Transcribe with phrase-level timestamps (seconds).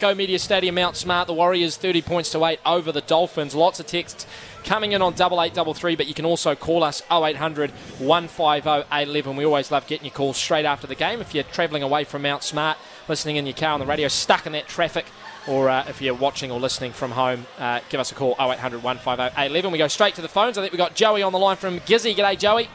[0.00, 3.54] Go Media Stadium, Mount Smart, the Warriors 30 points to 8 over the Dolphins.
[3.54, 4.26] Lots of texts
[4.64, 9.36] coming in on 8833, but you can also call us 0800 150 811.
[9.36, 11.20] We always love getting your calls straight after the game.
[11.20, 14.44] If you're travelling away from Mount Smart, listening in your car on the radio, stuck
[14.44, 15.06] in that traffic,
[15.46, 18.82] or uh, if you're watching or listening from home, uh, give us a call 0800
[18.82, 19.70] 150 811.
[19.70, 20.58] We go straight to the phones.
[20.58, 22.12] I think we've got Joey on the line from Gizzy.
[22.16, 22.68] G'day, Joey.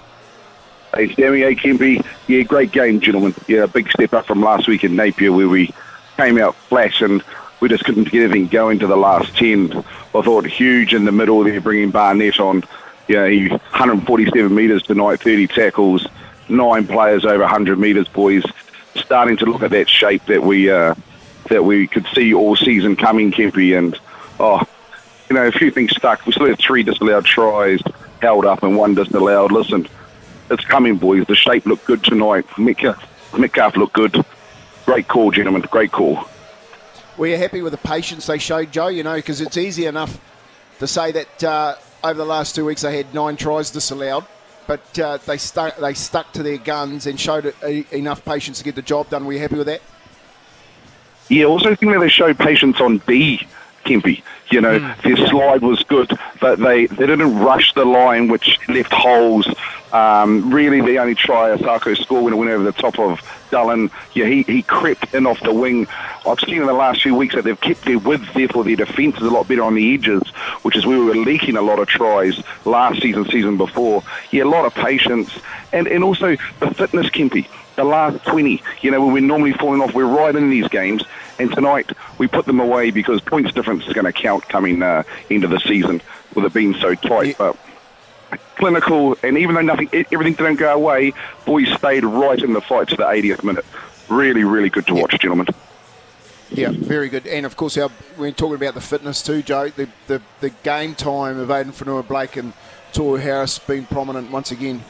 [0.96, 2.06] Hey, Sammy, hey, Kempy.
[2.28, 3.36] Yeah, great game, gentlemen.
[3.50, 5.74] Yeah, big step up from last week in Napier where we
[6.22, 7.24] came out flat and
[7.60, 9.76] we just couldn't get anything going to the last 10.
[9.76, 12.64] I thought huge in the middle there, bringing Barnett on.
[13.08, 16.08] Yeah, he 147 metres tonight, 30 tackles,
[16.48, 18.44] nine players over 100 metres, boys.
[18.96, 20.94] Starting to look at that shape that we uh,
[21.50, 23.78] that we could see all season coming, Kempy.
[23.78, 23.98] And,
[24.40, 24.62] oh,
[25.30, 26.26] you know, a few things stuck.
[26.26, 27.82] We still had three disallowed tries
[28.22, 29.52] held up and one disallowed.
[29.52, 29.88] Listen,
[30.52, 31.26] it's coming, boys.
[31.26, 32.46] The shape looked good tonight.
[32.58, 34.24] Metcalf, Metcalf looked good.
[34.92, 35.62] Great call, gentlemen.
[35.72, 36.26] Great call.
[37.16, 38.88] Were you happy with the patience they showed, Joe?
[38.88, 40.20] You know, because it's easy enough
[40.80, 44.26] to say that uh, over the last two weeks they had nine tries disallowed,
[44.68, 47.56] but uh, they stuck they stuck to their guns and showed
[47.94, 49.24] enough patience to get the job done.
[49.24, 49.82] Were you happy with that?
[51.30, 53.48] Yeah, also think that they showed patience on B,
[53.84, 54.24] Kempy.
[54.50, 55.02] You know, mm.
[55.02, 59.48] their slide was good, but they, they didn't rush the line, which left holes.
[59.94, 63.92] Um, really, the only try Isaako scored when it went over the top of Dallin.
[64.14, 65.88] Yeah, he, he crept in off the wing.
[66.26, 69.18] I've seen in the last few weeks that they've kept their width therefore their defence
[69.18, 70.28] is a lot better on the edges,
[70.62, 74.04] which is where we were leaking a lot of tries last season, season before.
[74.32, 75.32] Yeah, a lot of patience.
[75.74, 79.82] And, and also the fitness, Kempy the last 20, you know, when we're normally falling
[79.82, 81.04] off, we're right in these games.
[81.42, 85.04] And tonight we put them away because points difference is going to count coming uh,
[85.30, 86.02] into the season
[86.36, 87.36] with it being so tight.
[87.40, 87.54] Yeah.
[88.30, 91.14] But clinical, and even though nothing, everything didn't go away,
[91.46, 93.66] boys stayed right in the fight to the 80th minute.
[94.08, 95.02] Really, really good to yeah.
[95.02, 95.48] watch, gentlemen.
[96.52, 97.26] Yeah, very good.
[97.26, 99.70] And of course, our, we're talking about the fitness too, Joe.
[99.70, 102.54] The, the, the game time of Addin Fonua-Blake and
[102.94, 104.84] Tohu Harris being prominent once again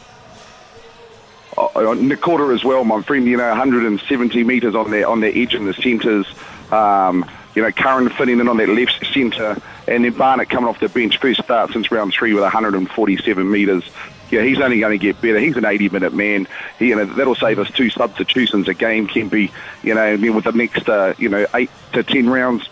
[1.55, 3.25] Nakota as well, my friend.
[3.25, 6.27] You know, 170 metres on their on their edge in the centres.
[6.71, 10.79] Um, you know, Curran fitting in on that left centre, and then Barnett coming off
[10.79, 11.17] the bench.
[11.17, 13.83] First start since round three with 147 metres.
[14.29, 15.39] Yeah, he's only going to get better.
[15.39, 16.47] He's an 80-minute man.
[16.79, 19.07] He, you know, that'll save us two substitutions a game.
[19.07, 19.51] Can be,
[19.83, 22.69] you know, and then with the next, uh, you know, eight to ten rounds,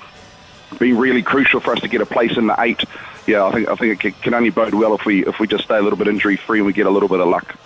[0.78, 2.82] be really crucial for us to get a place in the eight.
[3.28, 5.66] Yeah, I think I think it can only bode well if we if we just
[5.66, 7.58] stay a little bit injury free and we get a little bit of luck.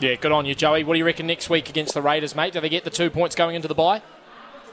[0.00, 0.82] Yeah, good on you, Joey.
[0.82, 2.54] What do you reckon next week against the Raiders, mate?
[2.54, 4.00] Do they get the two points going into the bye?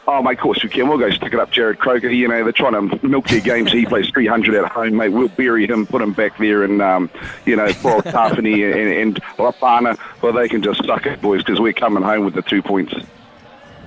[0.07, 0.88] Oh, mate, of course we can.
[0.88, 2.07] We'll go stick it up Jarrod Croker.
[2.07, 3.73] You know, they're trying to milk their games.
[3.73, 5.09] He plays 300 at home, mate.
[5.09, 7.09] We'll bury him, put him back there, and, um,
[7.45, 11.59] you know, poor Tapine and, and Rapana, well, they can just suck it, boys, because
[11.59, 12.93] we're coming home with the two points.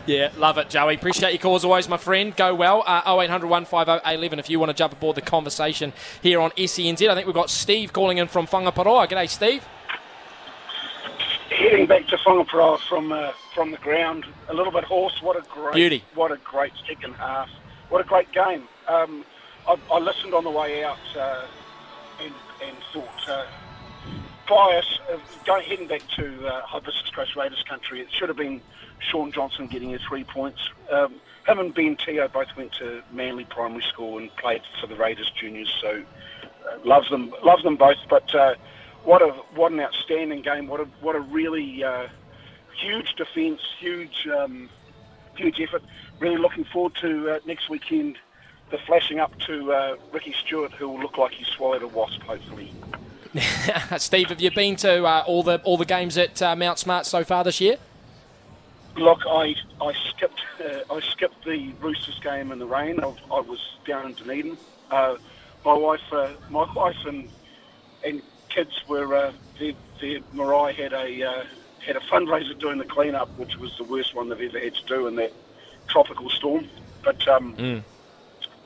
[0.04, 0.96] Yeah, love it, Joey.
[0.96, 2.36] Appreciate your call as always, my friend.
[2.36, 2.84] Go well.
[2.86, 7.08] Uh, 0800 150 11 if you want to jump aboard the conversation here on SENZ.
[7.08, 9.08] I think we've got Steve calling in from Whangaparaoa.
[9.08, 9.64] G'day, Steve
[11.60, 15.20] heading back to Whangaparaoa from uh, from the ground, a little bit hoarse.
[15.22, 16.04] What a great beauty!
[16.14, 17.48] What a great second half.
[17.90, 18.66] What a great game.
[18.88, 19.24] Um,
[19.68, 21.46] I, I, listened on the way out uh,
[22.22, 22.32] and,
[22.64, 23.46] and thought, uh,
[24.48, 28.00] bias uh, going heading back to uh, Hibiscus Coast Raiders country.
[28.00, 28.60] It should have been
[28.98, 30.60] Shaun Johnson getting his three points.
[30.90, 31.14] Um,
[31.46, 35.30] him and Ben Teo both went to Manly Primary School and played for the Raiders
[35.38, 35.72] juniors.
[35.80, 36.02] So
[36.42, 37.98] uh, loves them, loves them both.
[38.08, 38.54] But uh,
[39.04, 40.66] what a what an outstanding game!
[40.66, 42.08] What a what a really uh,
[42.76, 44.68] huge defence, huge um,
[45.36, 45.82] huge effort.
[46.18, 48.18] Really looking forward to uh, next weekend.
[48.70, 52.22] The flashing up to uh, Ricky Stuart, who will look like he swallowed a wasp,
[52.22, 52.72] hopefully.
[53.98, 57.06] Steve, have you been to uh, all the all the games at uh, Mount Smart
[57.06, 57.76] so far this year?
[58.96, 63.00] Look, I I skipped uh, I skipped the Roosters game in the rain.
[63.00, 64.58] I, I was down in Dunedin.
[64.90, 65.16] my
[65.64, 66.00] wife,
[66.50, 67.28] my wife and
[68.04, 71.44] and kids were uh, their, their marae had a uh,
[71.84, 74.84] had a fundraiser doing the cleanup, which was the worst one they've ever had to
[74.86, 75.32] do in that
[75.88, 76.68] tropical storm.
[77.02, 77.82] But um, mm.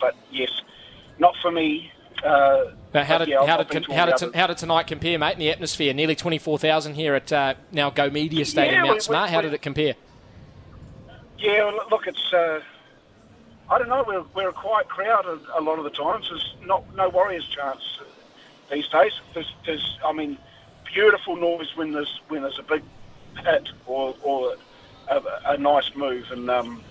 [0.01, 0.51] but yes,
[1.19, 1.93] not for me.
[2.25, 5.35] Uh, but how did yeah, how did how did, how did tonight compare, mate?
[5.35, 8.91] In the atmosphere, nearly twenty four thousand here at uh, now Go Media Stadium, yeah,
[8.91, 9.31] Mount Smart.
[9.31, 9.95] How did it compare?
[11.39, 12.33] Yeah, look, it's.
[12.33, 12.61] Uh,
[13.71, 14.05] I don't know.
[14.07, 16.27] We're, we're a quiet crowd a, a lot of the times.
[16.29, 17.83] There's not no Warriors chance
[18.71, 19.13] these days.
[19.33, 20.39] There's, there's, I mean,
[20.93, 22.83] beautiful noise when there's when there's a big
[23.45, 24.55] hit or, or
[25.09, 26.31] a, a nice move.
[26.31, 26.83] And um,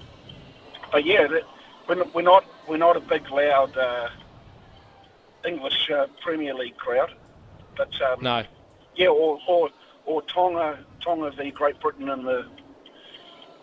[0.92, 1.44] but yeah, that,
[1.88, 4.10] we're, we're not we're not a big loud uh,
[5.46, 7.14] English uh, Premier League crowd.
[7.76, 8.44] But um, no,
[8.96, 9.70] yeah, or, or
[10.06, 12.48] or Tonga Tonga v Great Britain in the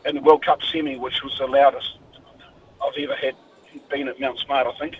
[0.06, 1.98] in the World Cup semi, which was the loudest
[2.82, 3.36] I've ever had
[3.90, 4.66] been at Mount Smart.
[4.66, 4.96] I think.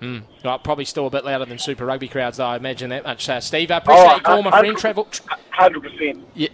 [0.00, 0.22] Mm.
[0.44, 2.46] Right, probably still a bit louder than Super Rugby crowds, though.
[2.46, 3.28] I imagine that much.
[3.28, 4.76] Uh, Steve, I appreciate Oh, your call, my friend.
[4.76, 5.08] Travel.
[5.50, 6.26] Hundred percent.
[6.34, 6.48] Yeah.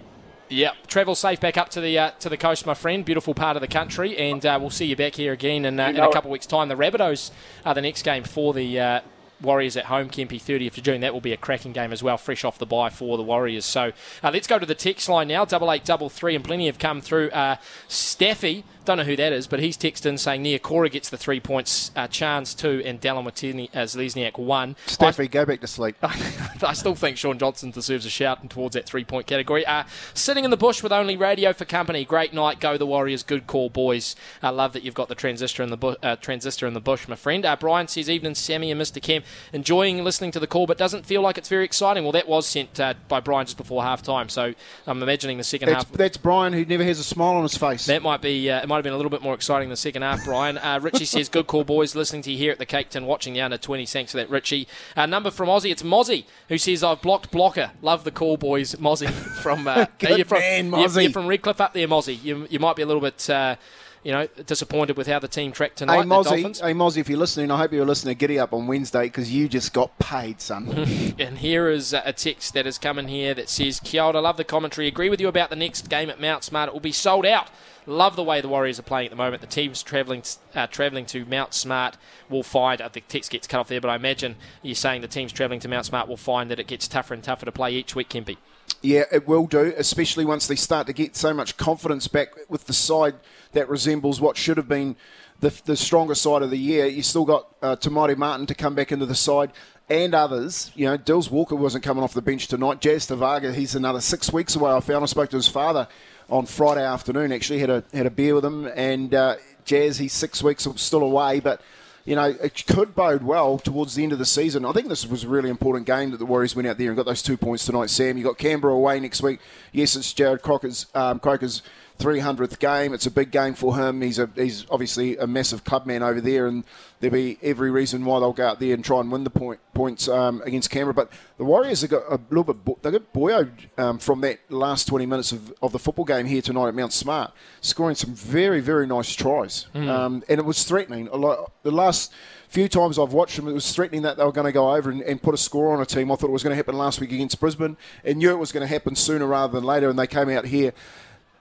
[0.48, 3.04] Yeah, travel safe back up to the uh, to the coast, my friend.
[3.04, 5.88] Beautiful part of the country, and uh, we'll see you back here again in, uh,
[5.88, 6.68] in a couple of weeks' time.
[6.68, 7.32] The Rabbitohs
[7.64, 9.00] are the next game for the uh,
[9.42, 11.00] Warriors at home, Kempy, 30th of June.
[11.00, 13.64] That will be a cracking game as well, fresh off the bye for the Warriors.
[13.64, 13.90] So
[14.22, 16.78] uh, let's go to the text line now, double eight double three, and plenty have
[16.78, 17.30] come through.
[17.30, 17.56] Uh,
[17.88, 21.40] Staffy, don't know who that is, but he's texted in saying Niukore gets the three
[21.40, 24.76] points, uh, Charnze two, and Dallin Watene-Zelezniak one.
[24.86, 25.96] Staffy, go back to sleep.
[26.02, 29.66] I still think Shaun Johnson deserves a shout towards that three point category.
[29.66, 29.84] Uh,
[30.14, 32.04] sitting in the bush with only radio for company.
[32.04, 32.60] Great night.
[32.60, 33.22] Go the Warriors.
[33.22, 34.16] Good call, boys.
[34.42, 37.08] I love that you've got the transistor in the bu- uh, transistor in the bush,
[37.08, 37.44] my friend.
[37.44, 39.02] Uh, Brian says, Evening, Sammy and Mr.
[39.02, 39.24] Kemp.
[39.52, 42.04] Enjoying listening to the call, but doesn't feel like it's very exciting.
[42.04, 44.54] Well, that was sent uh, by Brian just before half time, so
[44.86, 45.92] I'm imagining the second That's, half.
[45.92, 47.86] that's Brian, who never has a smile on his face.
[47.86, 48.50] That might be.
[48.50, 50.58] Uh, it might have been a little bit more exciting in the second half, Brian.
[50.58, 51.94] Uh, Richie says, "Good call, boys.
[51.94, 53.84] Listening to you here at the Cake Tin, watching the under 20.
[53.86, 57.72] Thanks for that, Richie." Uh, number from Aussie, it's Mozzie who says, "I've blocked blocker.
[57.82, 59.10] Love the call, boys." Mozzie
[59.42, 62.22] from uh, Good you're from man, you're- You're, from Redcliffe up there, Mozzie.
[62.22, 63.28] You, you might be a little bit.
[63.28, 63.56] Uh,
[64.06, 66.02] you know, disappointed with how the team tracked tonight.
[66.02, 68.68] Hey Mozzie, hey Mozzie, if you're listening, I hope you're listening to Giddy Up on
[68.68, 70.68] Wednesday because you just got paid, son.
[71.18, 74.36] And here is a text that has come in here that says, Kia ora, love
[74.36, 74.86] the commentary.
[74.86, 76.68] Agree with you about the next game at Mount Smart.
[76.68, 77.48] It will be sold out.
[77.84, 79.40] Love the way the Warriors are playing at the moment.
[79.40, 80.22] The team's travelling
[80.54, 81.96] uh, travelling to Mount Smart
[82.30, 85.08] will find, uh, the text gets cut off there, but I imagine you're saying the
[85.08, 87.72] team's travelling to Mount Smart will find that it gets tougher and tougher to play
[87.72, 88.36] each week, Kempy.
[88.82, 92.66] Yeah, it will do, especially once they start to get so much confidence back with
[92.66, 93.14] the side
[93.52, 94.96] that resembles what should have been
[95.40, 96.86] the, the stronger side of the year.
[96.86, 99.50] You still got uh, Te Maire Martin to come back into the side
[99.88, 100.70] and others.
[100.74, 102.80] You know, Dills Walker wasn't coming off the bench tonight.
[102.80, 104.72] Jazz Tevaga, he's another six weeks away.
[104.72, 105.88] I found I spoke to his father
[106.28, 107.32] on Friday afternoon.
[107.32, 111.02] Actually, had a had a beer with him, and uh, Jazz, he's six weeks still
[111.02, 111.60] away, but
[112.06, 114.64] you know, it could bode well towards the end of the season.
[114.64, 116.96] I think this was a really important game that the Warriors went out there and
[116.96, 118.16] got those two points tonight, Sam.
[118.16, 119.40] You've got Canberra away next week.
[119.72, 121.62] Yes, it's Jarrod Croker's, um, Croker's
[121.98, 122.92] 300th game.
[122.92, 124.00] It's a big game for him.
[124.02, 126.64] He's a, he's obviously a massive clubman over there, and
[127.00, 129.60] there'll be every reason why they'll go out there and try and win the point,
[129.74, 130.94] points um, against Canberra.
[130.94, 134.40] But the Warriors have got a little bit, bo- they got boyoed um, from that
[134.50, 138.14] last 20 minutes of, of the football game here tonight at Mount Smart, scoring some
[138.14, 139.66] very, very nice tries.
[139.74, 141.08] Um, and it was threatening.
[141.08, 142.12] A lot, the last
[142.48, 144.90] few times I've watched them, it was threatening that they were going to go over
[144.90, 146.12] and, and put a score on a team.
[146.12, 148.52] I thought it was going to happen last week against Brisbane and knew it was
[148.52, 150.72] going to happen sooner rather than later, and they came out here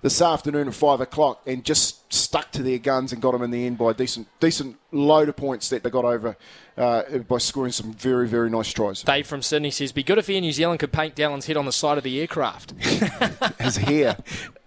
[0.06, 3.51] this afternoon at five o'clock and just stuck to their guns and got them in
[3.51, 6.38] the end by a decent, decent load of points that they got over
[6.77, 9.01] uh, by scoring some very, very nice tries.
[9.03, 11.65] Dave from Sydney says, "Be good if Air New Zealand could paint Dallin's head on
[11.65, 12.73] the side of the aircraft."
[13.59, 14.17] His hair.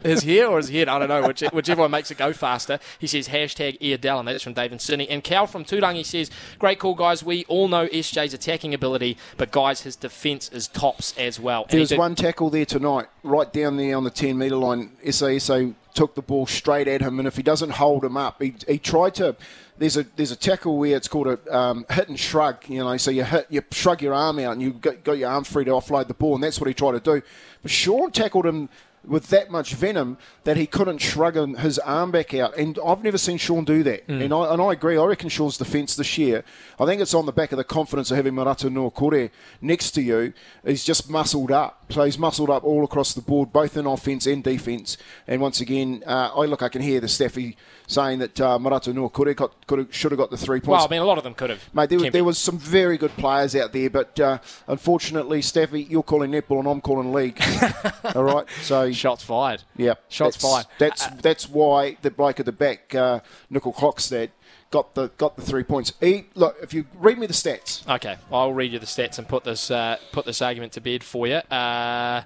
[0.02, 2.78] his hair or his head, I don't know, which, whichever one makes it go faster.
[2.98, 4.24] He says hashtag Air Dallin.
[4.26, 5.08] That's from Dave and Sydney.
[5.08, 7.22] And Cal from Turangi says, Great call, guys.
[7.24, 11.66] We all know SJ's attacking ability, but guys, his defence is tops as well.
[11.68, 14.92] There was did- one tackle there tonight, right down there on the 10 metre line.
[15.08, 18.54] SASA took the ball straight at him, and if he doesn't hold him up, he,
[18.68, 19.34] he tried to.
[19.78, 22.56] There's a there's a tackle where it's called a um, hit and shrug.
[22.68, 25.28] You know, so you hit, you shrug your arm out, and you got, got your
[25.28, 27.20] arm free to offload the ball, and that's what he tried to do.
[27.62, 28.68] But Shaun tackled him
[29.06, 32.56] with that much venom that he couldn't shrug his arm back out.
[32.56, 34.06] And I've never seen Shaun do that.
[34.08, 34.96] And, I, and I agree.
[34.98, 36.44] I reckon Shaun's defence this year,
[36.78, 40.02] I think it's on the back of the confidence of having Marata Niukore next to
[40.02, 40.32] you.
[40.66, 41.84] He's just muscled up.
[41.90, 44.98] So he's muscled up all across the board, both in offence and defence.
[45.26, 48.92] And once again, uh, I look, I can hear the Staffy saying that uh, Marata
[48.92, 50.68] Niukore got, could have, should have got the three points.
[50.80, 51.62] well, I mean, a lot of them could have.
[51.72, 55.82] Mate, there, was- there was some very good players out there, but uh, unfortunately, Staffy,
[55.84, 57.40] you're calling netball and I'm calling league.
[58.14, 59.62] All right, so Shots fired.
[59.76, 60.66] yeah, Shots that's, fired.
[60.78, 63.20] That's that's why the bloke at the back, uh,
[63.52, 64.30] Nicoll-Klokstad,
[64.70, 65.92] got the got the three points.
[66.00, 69.28] He, look, if you read me the stats, Okay, I'll read you the stats and
[69.28, 71.36] put this uh, put this argument to bed for you.
[71.36, 72.22] Uh,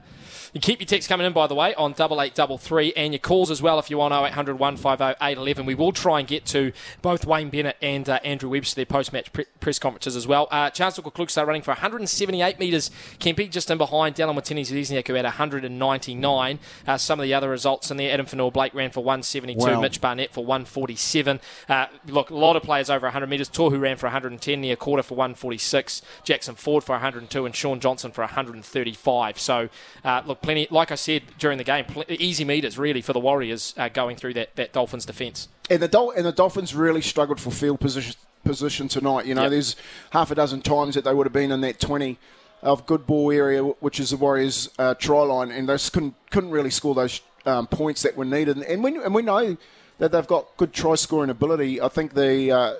[0.52, 3.12] you keep your texts coming in, by the way, on double eight double three, and
[3.12, 5.66] your calls as well if you want 0800 150 811.
[5.66, 9.12] We will try and get to both Wayne Bennett and uh, Andrew Webster their post
[9.12, 10.48] match pre- press conferences as well.
[10.50, 12.90] Uh, Charles are running for 178 metres.
[13.18, 16.58] Kempy just in behind Dallin Watene-Zelezniak who had 199.
[16.86, 19.80] Uh, some of the other results in there: Addin Fonua-Blake ran for 172, Wow.
[19.80, 21.40] Mitch Barnett for 147.
[21.68, 23.48] Uh, look, a lot of players over 100 metres.
[23.48, 26.02] Tohu ran for 110, Niukore for 146.
[26.24, 29.38] Jackson Ford for 102, and Shaun Johnson for 135.
[29.38, 29.68] So,
[30.04, 30.66] uh, look, plenty.
[30.70, 34.16] Like I said during the game, pl- easy meters really for the Warriors uh, going
[34.16, 35.48] through that, that Dolphins defence.
[35.70, 38.14] and the Dol- and the Dolphins really struggled for field position
[38.44, 39.24] position tonight.
[39.26, 39.50] You know, Yep.
[39.52, 39.76] there's
[40.10, 42.18] half a dozen times that they would have been in that 20
[42.62, 46.50] of good ball area, which is the Warriors' uh, try line, and they couldn't couldn't
[46.50, 48.58] really score those um, points that were needed.
[48.58, 49.56] And we and we know
[49.98, 51.80] that they've got good try scoring ability.
[51.80, 52.74] I think the uh,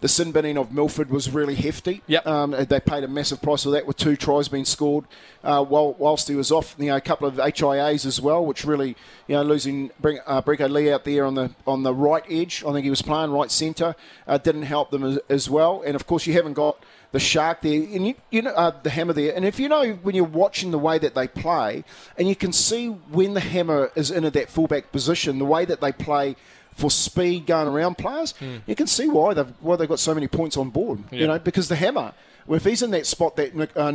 [0.00, 2.02] the sin binning of Milford was really hefty.
[2.06, 2.26] Yep.
[2.26, 5.04] Um, they paid a massive price for that with two tries being scored
[5.44, 6.74] uh, while, whilst he was off.
[6.78, 10.40] You know, a couple of HIAs as well, which really, you know, losing bring, uh,
[10.40, 12.64] Brenko Lee out there on the on the right edge.
[12.66, 13.94] I think he was playing right centre.
[14.26, 15.82] Uh, didn't help them as, as, well.
[15.84, 18.90] And of course, you haven't got the shark there, and you, you know uh, the
[18.90, 19.34] hammer there.
[19.34, 21.84] And if you know when you're watching the way that they play,
[22.16, 25.64] and you can see when the hammer is in at that fullback position, the way
[25.66, 26.36] that they play
[26.80, 28.62] for speed going around players, mm.
[28.66, 31.04] you can see why they've why they've got so many points on board.
[31.12, 32.14] You know, because the hammer.
[32.46, 33.90] Well, if he's in that spot that Nick, uh,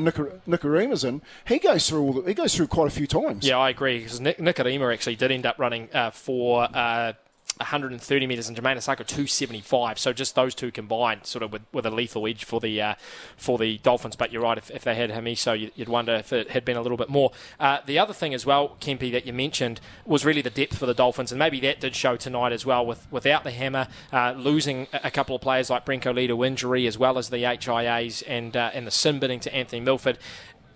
[1.04, 3.46] in, he goes through all the, he goes through quite a few times.
[3.46, 7.14] Yeah, I agree because Nikorima actually did end up running uh, for uh,
[7.58, 9.98] 130 metres and Jamayne Isaako 275.
[9.98, 12.96] So just those two combined, sort of with, with a lethal edge for the uh,
[13.38, 14.16] for the Dolphins.
[14.16, 16.82] But you're right, if, if they had Hamiso, you'd wonder if it had been a
[16.82, 17.32] little bit more.
[17.60, 20.86] Uh, the other thing as well, Kempy, that you mentioned was really the depth for
[20.86, 22.86] the Dolphins, and maybe that did show tonight as well.
[22.86, 26.88] With without the hammer, uh, losing a couple of players like Brenko Lee to injury,
[26.88, 30.18] as well as the HIAs and uh, and the sin binning to Anthony Milford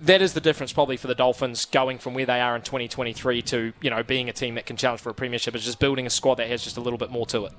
[0.01, 3.41] that is the difference probably for the Dolphins going from where they are in 2023
[3.43, 6.05] to you know being a team that can challenge for a premiership is just building
[6.05, 7.53] a squad that has just a little bit more to it.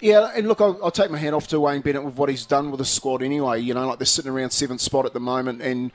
[0.00, 2.46] Yeah, and look, I'll, I'll take my hand off to Wayne Bennett with what he's
[2.46, 3.60] done with the squad anyway.
[3.60, 5.92] You know, like they're sitting around seventh spot at the moment, and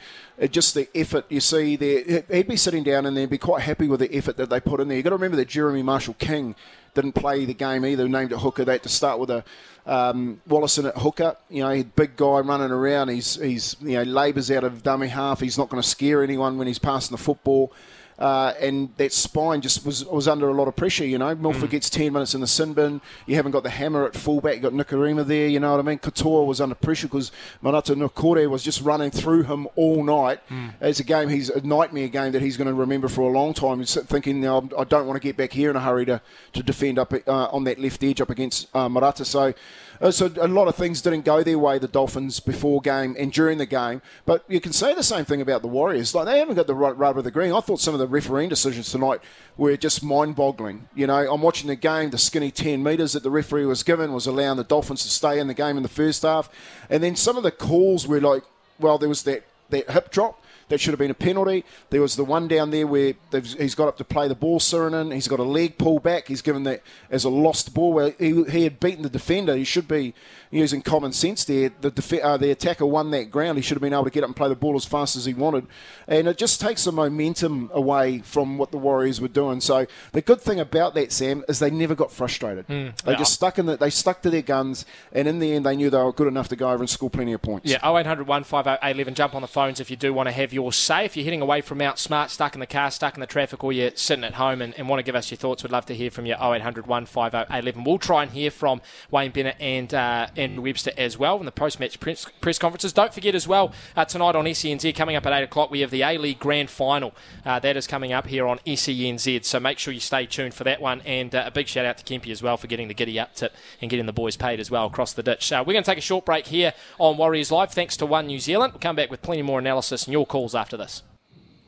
[0.47, 2.23] just the effort you see there.
[2.31, 4.79] He'd be sitting down and they'd be quite happy with the effort that they put
[4.79, 4.97] in there.
[4.97, 6.55] You've got to remember that Jeremy Marshall King
[6.93, 8.65] didn't play the game either, named it hooker.
[8.65, 9.43] They had to start with a
[9.85, 11.35] um, Wallison at hooker.
[11.49, 13.09] You know, big guy running around.
[13.09, 15.39] He's he's you know labours out of dummy half.
[15.39, 17.73] He's not going to scare anyone when he's passing the football.
[18.19, 21.05] Uh, and that spine just was was under a lot of pressure.
[21.05, 21.71] You know, Milford mm.
[21.71, 22.99] gets ten minutes in the sin bin.
[23.25, 24.55] You haven't got the hammer at fullback.
[24.55, 25.47] You got Nikorima there.
[25.47, 25.99] You know what I mean?
[25.99, 27.31] Katoa was under pressure because
[27.63, 30.45] Marata Niukore was just running through him all night.
[30.49, 30.73] Mm.
[30.81, 31.29] It's a game.
[31.29, 33.79] He's a nightmare game that he's going to remember for a long time.
[33.79, 36.21] He's thinking, I don't want to get back here in a hurry to
[36.53, 39.25] to defend up uh, on that left edge up against uh, Marata.
[39.25, 39.53] So.
[40.01, 43.33] Uh, so a lot of things didn't go their way, the Dolphins, before game and
[43.33, 44.01] during the game.
[44.25, 46.15] But you can say the same thing about the Warriors.
[46.15, 47.51] Like they haven't got the right rubber of the green.
[47.51, 49.21] I thought some of the refereeing decisions tonight
[49.57, 50.89] were just mind-boggling.
[50.95, 52.09] You know, I'm watching the game.
[52.09, 55.39] The skinny 10 metres that the referee was given was allowing the Dolphins to stay
[55.39, 56.49] in the game in the first half.
[56.89, 58.43] And then some of the calls were like,
[58.79, 61.65] well, there was that, that hip drop that should have been a penalty.
[61.89, 65.13] There was the one down there where he's got up to play the ball, Sirenen.
[65.13, 66.27] He's got a leg pull back.
[66.27, 69.55] He's given that as a lost ball where he, he had beaten the defender.
[69.55, 70.13] He should be
[70.51, 71.71] using common sense there.
[71.81, 73.57] The, def- uh, the attacker won that ground.
[73.57, 75.25] He should have been able to get up and play the ball as fast as
[75.25, 75.67] he wanted.
[76.07, 79.61] And it just takes the momentum away from what the Warriors were doing.
[79.61, 82.67] So the good thing about that, Sam, is they never got frustrated.
[82.67, 83.17] Mm, they yeah.
[83.17, 85.89] just stuck in the, they stuck to their guns, and in the end, they knew
[85.89, 87.69] they were good enough to go over and score plenty of points.
[87.69, 89.15] Yeah, 0800 150 11.
[89.15, 91.05] Jump on the phones if you do want to have your say.
[91.05, 93.63] If you're hitting away from Mount Smart, stuck in the car, stuck in the traffic,
[93.63, 95.85] or you're sitting at home and, and want to give us your thoughts, we'd love
[95.87, 96.33] to hear from you.
[96.33, 97.83] 0800 150 11.
[97.83, 101.51] We'll try and hear from Wayne Bennett and uh, and Webster as well in the
[101.51, 102.93] post-match press, press conferences.
[102.93, 105.91] Don't forget as well uh, tonight on SENZ coming up at eight o'clock we have
[105.91, 107.13] the A League Grand Final.
[107.45, 110.63] Uh, that is coming up here on SENZ, so make sure you stay tuned for
[110.63, 111.01] that one.
[111.01, 113.35] And uh, a big shout out to Kempy as well for getting the giddy up
[113.35, 115.51] tip and getting the boys paid as well across the ditch.
[115.51, 117.71] we're going to take a short break here on Warriors Live.
[117.71, 118.73] Thanks to One New Zealand.
[118.73, 121.03] We'll come back with plenty more analysis and your calls after this.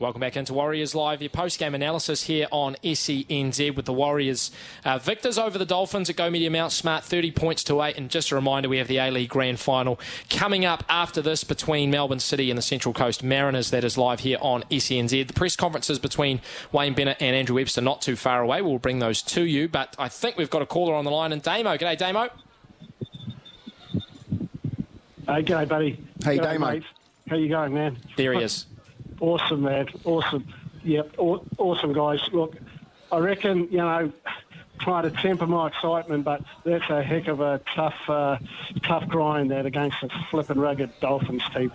[0.02, 4.50] Welcome back into Warriors Live, your post game analysis here on SENZ with the Warriors
[4.84, 7.96] uh, victors over the Dolphins at Go Media Mount Smart, 30 points to 8.
[7.96, 11.44] And just a reminder, we have the A League Grand Final coming up after this
[11.44, 13.70] between Melbourne City and the Central Coast Mariners.
[13.70, 15.28] That is live here on SENZ.
[15.28, 16.40] The press conferences between
[16.72, 18.60] Wayne Bennett and Andrew Webster not too far away.
[18.60, 19.68] We'll bring those to you.
[19.68, 21.30] But I think we've got a caller on the line.
[21.30, 22.28] And Damo, g'day, Damo.
[25.28, 26.00] Hey, g'day, buddy.
[26.24, 26.70] Hey, g'day, Damo.
[26.72, 26.84] Mate.
[27.28, 27.98] How you going, man?
[28.16, 28.66] There he is.
[29.22, 29.86] Awesome, man.
[30.02, 30.44] Awesome.
[30.82, 31.14] Yep.
[31.16, 32.18] Awesome, guys.
[32.32, 32.56] Look,
[33.12, 34.12] I reckon, you know,
[34.80, 38.38] trying to temper my excitement, but that's a heck of a tough, uh,
[38.82, 41.70] tough grind that against a flippin' rugged Dolphins team.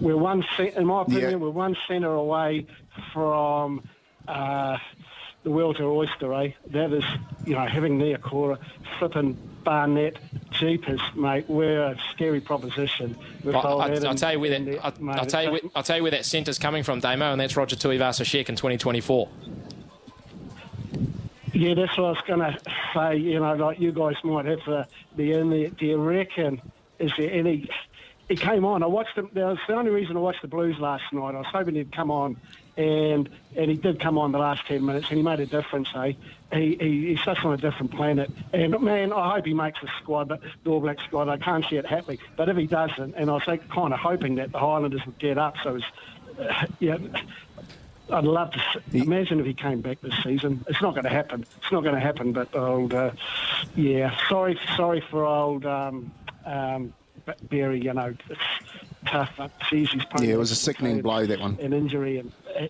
[0.00, 1.36] We're one, in my opinion, yeah.
[1.36, 2.66] we're one centre away
[3.12, 3.86] from
[4.26, 4.78] uh,
[5.46, 6.50] the world to oyster, eh?
[6.72, 7.04] That is,
[7.44, 8.58] you know, having Niukore,
[8.98, 10.18] flipping Barnett,
[10.50, 13.16] jeepers, mate, we're a scary proposition.
[13.44, 16.10] I, will tell you where that, I, will tell you where, I'll tell you where
[16.10, 19.28] that centre's coming from, Damo, and that's Roger Tuivasa-Sheck in 2024.
[21.52, 22.58] Yeah, that's what I was going to
[22.92, 23.16] say.
[23.16, 25.68] You know, like you guys might have to be in there.
[25.68, 26.60] Do you reckon?
[26.98, 27.70] Is there any?
[28.28, 28.82] He came on.
[28.82, 29.30] I watched him.
[29.32, 31.36] That was the only reason I watched the Blues last night.
[31.36, 32.36] I was hoping he'd come on
[32.76, 35.88] and and he did come on the last 10 minutes and he made a difference,
[35.94, 36.12] eh?
[36.52, 38.30] He, he, he's such on a different planet.
[38.52, 41.28] And, man, I hope he makes the squad, the All Black squad.
[41.28, 42.18] I can't see it happening.
[42.36, 45.38] But if he doesn't, and I was kind of hoping that the Highlanders would get
[45.38, 45.86] up, so it's,
[46.38, 46.98] uh, yeah,
[48.10, 50.64] I'd love to see, imagine if he came back this season.
[50.68, 51.44] It's not going to happen.
[51.56, 52.32] It's not going to happen.
[52.32, 53.12] But old, uh,
[53.74, 56.12] yeah, sorry, sorry for old um,
[56.44, 56.92] um,
[57.48, 57.82] Berry.
[57.82, 58.40] You know, it's
[59.06, 59.32] tough.
[59.36, 61.58] But geez, he's yeah, it was a sickening blow that one.
[61.60, 62.66] An injury and uh,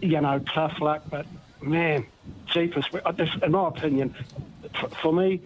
[0.00, 1.02] you know, tough luck.
[1.10, 1.26] But
[1.60, 2.06] man,
[2.46, 2.86] jeepers,
[3.42, 4.14] in my opinion,
[5.00, 5.40] for me,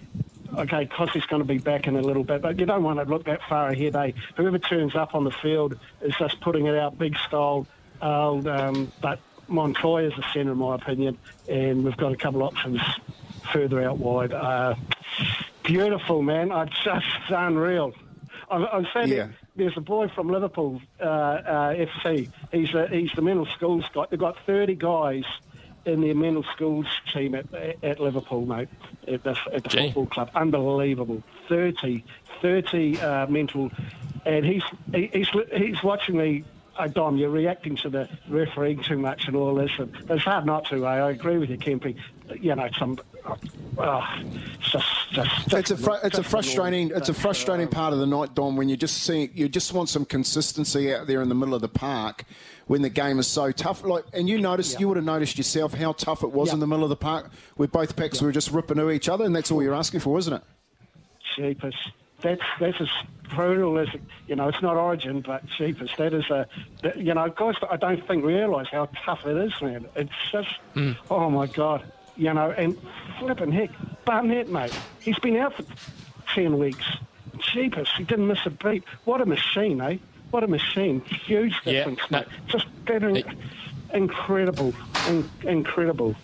[0.57, 3.05] okay, Cossey's going to be back in a little bit, but you don't want to
[3.05, 3.97] look that far ahead.
[3.97, 4.13] Eh?
[4.37, 7.67] Whoever turns up on the field is just putting it out big style.
[8.01, 12.43] Uh, um, but Montoya is the centre, in my opinion, and we've got a couple
[12.43, 12.81] options
[13.53, 14.33] further out wide.
[14.33, 14.75] Uh,
[15.69, 16.51] beautiful, man.
[16.51, 17.95] I just unreal.
[18.51, 19.29] I'm, I'm saying yeah.
[19.55, 22.31] there's a boy from Liverpool uh, uh, FC.
[22.51, 24.07] He's a, he's the mental schools guy.
[24.11, 25.25] They've got 30 guys
[25.85, 27.47] in their mental schools team at,
[27.83, 28.69] at Liverpool, mate,
[29.07, 30.31] at the, at the football club.
[30.35, 31.23] Unbelievable.
[31.49, 32.05] 30,
[32.41, 33.71] 30 uh, mental.
[34.25, 36.45] And he's, he, he's, he's watching me
[36.79, 39.71] oh, Dom, you're reacting to the refereeing too much and all this.
[39.79, 40.87] And it's hard not to.
[40.87, 40.91] Eh?
[40.91, 41.97] I agree with you, Kempy.
[42.41, 42.99] You know, some.
[43.77, 47.99] Oh, it's just, just, it's a fr- it's a frustrating it's a frustrating part of
[47.99, 51.29] the night, Dom, when you just see you just want some consistency out there in
[51.29, 52.25] the middle of the park
[52.67, 53.85] when the game is so tough.
[53.85, 54.81] Like, and you noticed yeah.
[54.81, 56.55] you would have noticed yourself how tough it was yeah.
[56.55, 58.27] in the middle of the park, where both packs yeah.
[58.27, 60.43] were just ripping to each other, and that's all you're asking for, isn't it?
[61.37, 61.77] Cheapest
[62.21, 62.89] that's that's as
[63.35, 63.89] brutal as
[64.27, 64.49] you know.
[64.49, 65.97] It's not Origin, but cheapest.
[65.97, 66.47] That is a
[66.97, 67.55] you know, guys.
[67.71, 69.87] I don't think realise how tough it is, man.
[69.97, 70.97] It's just mm.
[71.11, 71.85] oh my god,
[72.17, 72.51] you know.
[72.51, 72.77] And
[73.19, 73.71] flipping heck,
[74.05, 74.77] Barnett, mate.
[75.01, 75.65] He's been out for
[76.35, 76.85] ten weeks.
[77.41, 77.93] Cheapest.
[77.97, 78.83] He didn't miss a beat.
[79.05, 79.99] What a machine, eh?
[80.31, 81.01] What a machine.
[81.03, 82.19] Huge difference, yeah, no.
[82.19, 82.29] mate.
[82.49, 83.11] Just better.
[83.11, 83.27] It,
[83.95, 84.75] incredible,
[85.07, 86.15] in, incredible.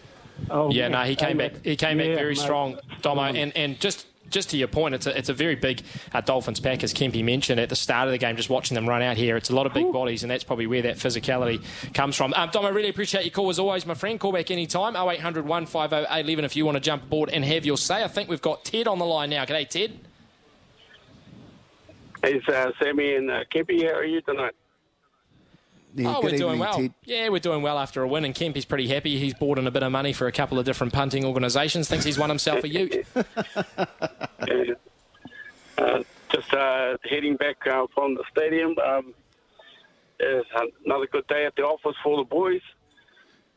[0.50, 1.64] Oh, yeah, no, he came back.
[1.64, 2.38] He came yeah, back very mate.
[2.38, 5.82] strong, Domo, and and just just to your point, it's a, it's a very big
[6.12, 8.86] uh, Dolphins pack, as Kempy mentioned at the start of the game, just watching them
[8.86, 9.36] run out here.
[9.36, 11.62] It's a lot of big bodies, and that's probably where that physicality
[11.94, 12.34] comes from.
[12.34, 14.18] Um, Dom, I really appreciate your call as always, my friend.
[14.18, 17.78] Call back anytime, 0800 150 811 if you want to jump aboard and have your
[17.78, 18.02] say.
[18.02, 19.44] I think we've got Ted on the line now.
[19.44, 20.00] G'day, Ted.
[22.22, 23.84] Hey, uh, Sammy and uh, Kempy.
[23.84, 24.54] How are you tonight?
[25.96, 26.74] Yeah, oh, we're doing well.
[26.74, 26.92] Ted.
[27.04, 29.18] Yeah, we're doing well after a win, and Kemp is pretty happy.
[29.18, 31.88] He's bought in a bit of money for a couple of different punting organisations.
[31.88, 33.06] Thinks he's won himself a ute.
[33.14, 34.74] yeah.
[35.78, 36.02] uh,
[36.32, 38.74] just uh, heading back uh, from the stadium.
[38.84, 39.14] Um,
[40.18, 40.48] it's
[40.84, 42.62] another good day at the office for the boys.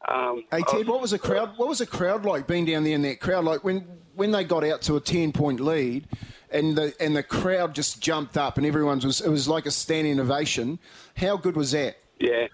[0.08, 1.58] Um, hey Ted, what was the crowd?
[1.58, 3.44] What was the crowd like being down there in that crowd?
[3.46, 6.08] Like when when they got out to a ten point lead,
[6.52, 9.72] and the and the crowd just jumped up, and everyone was it was like a
[9.72, 10.80] standing ovation.
[11.16, 11.98] How good was that?
[12.20, 12.48] Yeah.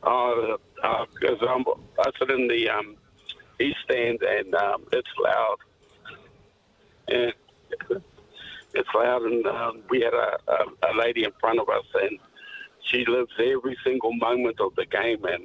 [0.00, 1.64] Because uh, uh, um,
[1.98, 2.96] I sit in the um,
[3.60, 5.56] east stand and um, it's loud.
[7.08, 7.30] Yeah.
[8.74, 12.18] It's loud, and um, we had a, a, a lady in front of us, and
[12.82, 15.44] she lives every single moment of the game, and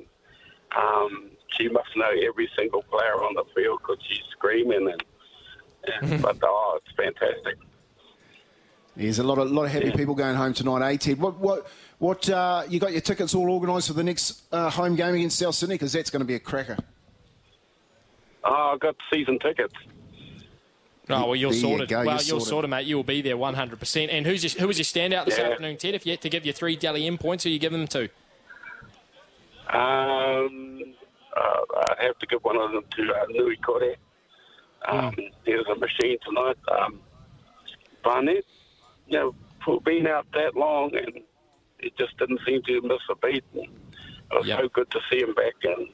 [0.76, 6.22] um, she must know every single player on the field because she's screaming, and, and
[6.22, 7.58] but oh, it's fantastic.
[8.96, 9.96] There's a lot of lot of happy yeah.
[9.96, 11.20] people going home tonight, eh, Ted?
[11.20, 14.96] What what what uh, you got your tickets all organised for the next uh, home
[14.96, 15.76] game against South Sydney?
[15.76, 16.78] Because that's going to be a cracker.
[18.44, 19.74] Oh, I've got season tickets.
[21.10, 21.90] Oh well, you're there sorted.
[21.90, 22.70] You well, you're, you're sorted.
[22.70, 22.86] mate.
[22.86, 23.80] You will be there 100.
[23.80, 25.50] percent And who's your, who was your standout this yeah.
[25.50, 25.96] afternoon, Ted?
[25.96, 28.04] If you had to give you three Dally M points, who you give them to?
[29.70, 30.84] Um,
[31.36, 31.42] uh,
[32.00, 33.96] I have to give one of them to uh, Niukore.
[34.88, 35.32] Um, mm.
[35.46, 36.58] There's a machine tonight.
[36.72, 37.00] Um,
[38.04, 38.46] Barnett,
[39.08, 41.22] you know, for being out that long and
[41.80, 43.44] it just didn't seem to miss a beat.
[43.54, 43.70] And it
[44.32, 44.60] was yep.
[44.62, 45.54] so good to see him back.
[45.64, 45.90] in.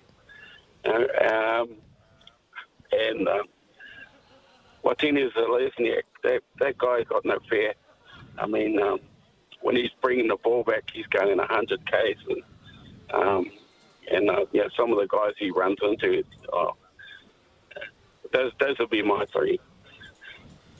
[0.85, 1.69] And um,
[2.91, 3.43] and uh,
[4.83, 7.73] Watene Zelezniak, that that guy got no fear.
[8.37, 8.99] I mean, um,
[9.61, 12.43] when he's bringing the ball back, he's going 100 k's, and
[13.13, 13.51] um,
[14.11, 16.75] and uh, yeah, some of the guys he runs into, oh,
[18.31, 19.59] those those will be my three.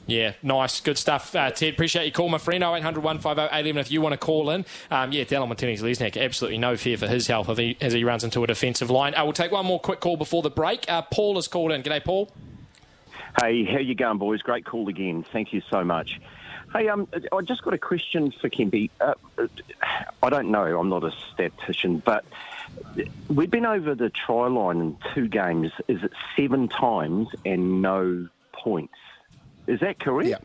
[0.06, 0.80] Yeah, nice.
[0.80, 1.34] Good stuff.
[1.36, 2.64] Uh, Ted, appreciate your call, my friend.
[2.64, 4.66] 0800 150 811 if you want to call in.
[4.90, 8.24] Um, yeah, Dallin Watene-Zelezniak, absolutely no fear for his health as he, as he runs
[8.24, 9.14] into a defensive line.
[9.14, 10.90] Uh, we'll take one more quick call before the break.
[10.90, 11.82] Uh, Paul has called in.
[11.82, 12.30] G'day, Paul.
[13.40, 14.42] Hey, how you going, boys?
[14.42, 15.24] Great call again.
[15.32, 16.20] Thank you so much.
[16.72, 18.90] Hey, um, I just got a question for Kempy.
[19.00, 19.14] Uh,
[20.22, 20.78] I don't know.
[20.78, 22.24] I'm not a statistician, but
[23.28, 25.72] we've been over the try line in two games.
[25.88, 28.94] Is it seven times and no points?
[29.66, 30.28] Is that correct?
[30.28, 30.38] Yeah.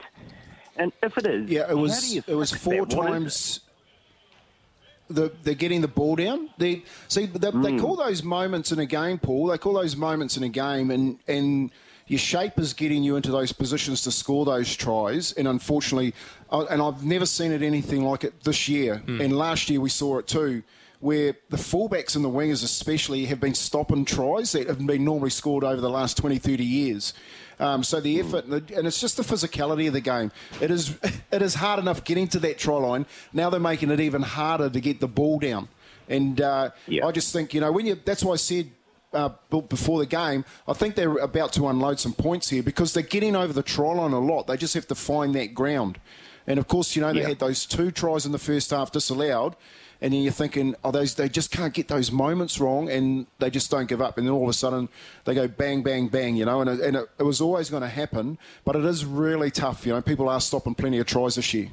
[0.77, 2.15] And if it is, yeah, it was.
[2.15, 3.61] It was four times.
[5.07, 6.49] The, they're getting the ball down.
[6.57, 7.63] They see they, mm.
[7.63, 9.47] they call those moments in a game, Paul.
[9.47, 11.71] They call those moments in a game, and and
[12.07, 15.31] your shape is getting you into those positions to score those tries.
[15.33, 16.13] And unfortunately,
[16.51, 19.01] and I've never seen it anything like it this year.
[19.05, 19.23] Mm.
[19.23, 20.63] And last year we saw it too
[20.99, 25.29] where the fullbacks and the wingers especially have been stopping tries that have been normally
[25.29, 27.13] scored over the last 20, 30 years.
[27.59, 30.31] Um, so the effort, and, it's just the physicality of the game.
[30.61, 30.97] It is,
[31.31, 33.05] it is hard enough getting to that try line.
[33.33, 35.67] Now they're making it even harder to get the ball down.
[36.07, 37.05] And uh, Yeah.
[37.05, 38.71] I just think, you know, when you, that's why I said
[39.13, 43.03] uh, before the game, I think they're about to unload some points here because they're
[43.03, 44.47] getting over the try line a lot.
[44.47, 45.99] They just have to find that ground.
[46.47, 47.29] And of course, you know, they Yeah.
[47.29, 49.55] had those two tries in the first half disallowed.
[50.01, 53.49] And then you're thinking, oh, those they just can't get those moments wrong, and they
[53.49, 54.17] just don't give up.
[54.17, 54.89] And then all of a sudden,
[55.23, 56.59] they go bang, bang, bang, you know.
[56.61, 59.85] And it, and it, it was always going to happen, but it is really tough.
[59.85, 61.69] You know, people are stopping plenty of tries this year.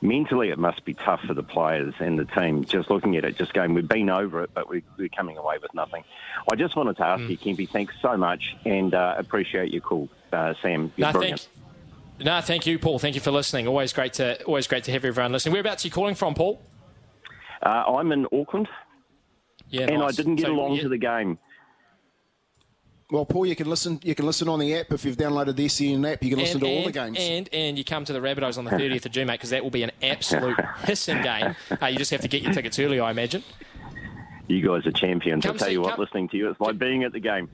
[0.00, 3.36] mentally it must be tough for the players and the team just looking at it
[3.36, 6.02] just going we've been over it but we, we're coming away with nothing
[6.50, 10.08] i just wanted to ask you Kempy thanks so much and uh, appreciate your call
[10.32, 11.51] uh, sam you're No, brilliant thank,
[12.24, 12.98] no, thank you, Paul.
[12.98, 13.66] Thank you for listening.
[13.66, 15.52] Always great to always great to have everyone listening.
[15.52, 16.62] Whereabouts are you calling from, Paul?
[17.64, 18.68] uh, i'm in auckland
[19.68, 21.38] Yeah, and i didn't get So, along yeah, to the game
[23.10, 24.00] Well, Paul, you can listen.
[24.02, 26.22] You can listen on the app if you've downloaded the SEN app.
[26.24, 27.18] You can listen and, to all the games.
[27.20, 29.62] And and you come to the Rabbitohs on the 30th of June, mate, because that
[29.62, 31.54] will be an absolute hissing game.
[31.80, 33.42] Uh, you just have to get your tickets early, I imagine.
[34.48, 36.60] you guys are champions Come i'll tell see- you what come- listening to you it's
[36.60, 37.48] like being at the game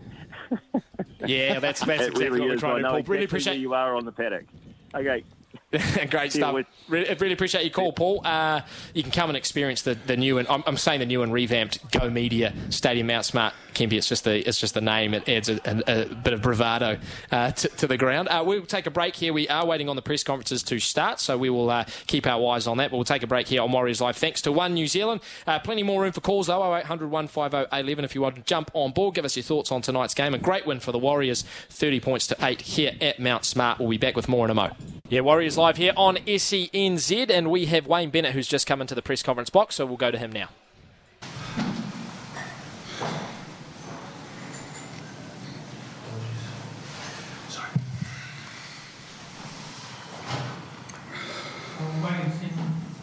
[1.27, 3.03] Yeah, that's that's it exactly really what we're trying to Paul.
[3.03, 4.45] Really appreciate where you are on the paddock.
[4.95, 5.25] Okay
[6.11, 6.55] Great stuff.
[6.55, 8.23] with- Really, really appreciate your call, Paul.
[8.25, 8.63] Uh,
[8.95, 11.31] you can come and experience the, the new and I'm, I'm saying the new and
[11.31, 13.53] revamped Go Media Stadium Mount Smart.
[13.75, 15.13] Kempy, it's just the it's just the name.
[15.13, 16.97] It adds a, a, a bit of bravado
[17.31, 18.29] uh, to, to the ground.
[18.29, 19.35] Uh, we'll take a break here.
[19.35, 22.55] We are waiting on the press conferences to start, so we will uh, keep our
[22.55, 22.91] eyes on that.
[22.91, 24.17] But we'll take a break here on Warriors Live.
[24.17, 25.21] Thanks to One New Zealand.
[25.47, 26.75] Uh, plenty more room for calls though.
[26.75, 29.15] 0800 150 11 if you want to jump on board.
[29.15, 30.33] Give us your thoughts on tonight's game.
[30.33, 33.79] A great win for the Warriors, 30 points to eight here at Mount Smart.
[33.79, 34.71] We'll be back with more in a mo.
[35.11, 38.95] Yeah, Warriors Live here on SENZ, and we have Wayne Bennett who's just come into
[38.95, 40.51] the press conference box, so we'll go to him now.
[51.81, 52.53] Well, Wayne seemed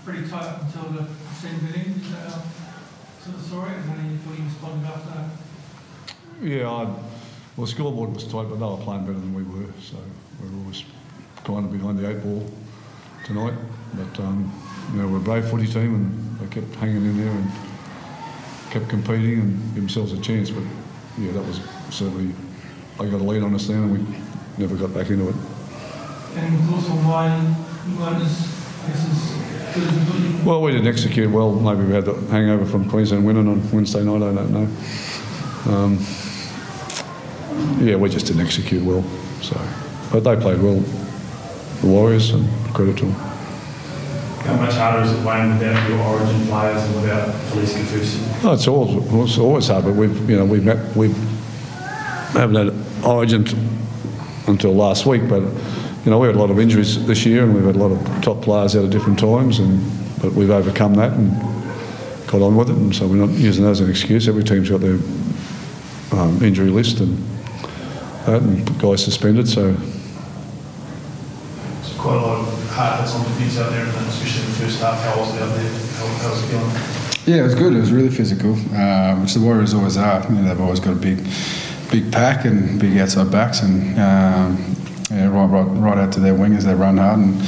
[0.06, 2.06] pretty tight until the second innings.
[2.06, 2.42] Is that
[3.22, 3.74] sort of story?
[3.74, 5.28] And then you thought you responded after that?
[6.42, 9.74] Yeah, I, well, the scoreboard was tight, but they were playing better than we were,
[9.82, 9.98] so
[10.42, 10.86] we're always
[11.46, 12.46] kind of behind the eight ball
[13.24, 13.54] tonight.
[13.94, 14.52] But um,
[14.94, 17.52] you know, we're a brave footy team, and they kept hanging in there and
[18.72, 20.50] kept competing and gave themselves a chance.
[20.50, 20.64] But
[21.18, 22.34] yeah, that was certainly
[23.00, 24.18] they got a lead on us then, and we
[24.58, 25.36] never got back into it.
[26.36, 27.28] And on why
[27.88, 31.32] you weren't as, I guess, as good as you thought you Well, we didn't execute
[31.32, 31.54] well.
[31.54, 34.22] Maybe we had the hangover from Queensland winning on Wednesday night.
[34.22, 34.68] I don't know.
[35.72, 36.00] Um,
[37.80, 39.04] yeah, we just didn't execute well.
[39.42, 39.60] So,
[40.12, 40.84] but they played well.
[41.86, 43.14] The Warriors and credit to them.
[43.14, 48.44] How much harder is it Wayne without your origin players and without Felise Kaufusi?
[48.44, 51.10] No, it's always, it's always hard, but we've you know we've met, we
[52.34, 53.56] haven't had Origin t-
[54.48, 57.54] until last week, but you know we had a lot of injuries this year, and
[57.54, 59.80] we've had a lot of top players out at different times, and
[60.24, 61.30] but we've overcome that and
[62.26, 64.28] got on with it, and so we're not using that as an excuse.
[64.28, 64.98] Every team's got their
[66.20, 67.16] um, injury list and
[68.26, 69.78] that, and guys suspended, so
[72.06, 74.80] quite a lot of heart that's on defence out there, and especially in the first
[74.80, 75.02] half.
[75.02, 75.72] How was it out there?
[75.98, 76.72] How, how's it going?
[77.26, 77.74] Yeah, it was good.
[77.74, 80.22] It was really physical, uh, which the Warriors always are.
[80.30, 81.26] You know, they've always got a big,
[81.90, 84.76] big pack and big outside backs, and um,
[85.10, 86.62] yeah, right, right, right out to their wingers.
[86.62, 87.42] They run hard and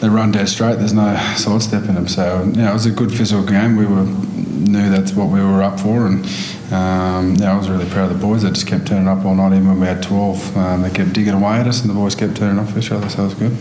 [0.00, 0.78] they run dead straight.
[0.78, 2.08] There's no sidestep in them.
[2.08, 3.76] So yeah, it was a good physical game.
[3.76, 6.24] We were knew that's what we were up for, and
[6.72, 8.42] um, yeah, I was really proud of the boys.
[8.42, 10.56] They just kept turning up all night, even when we had 12.
[10.56, 13.08] Um, they kept digging away at us, and the boys kept turning off each other.
[13.08, 13.56] So it was good.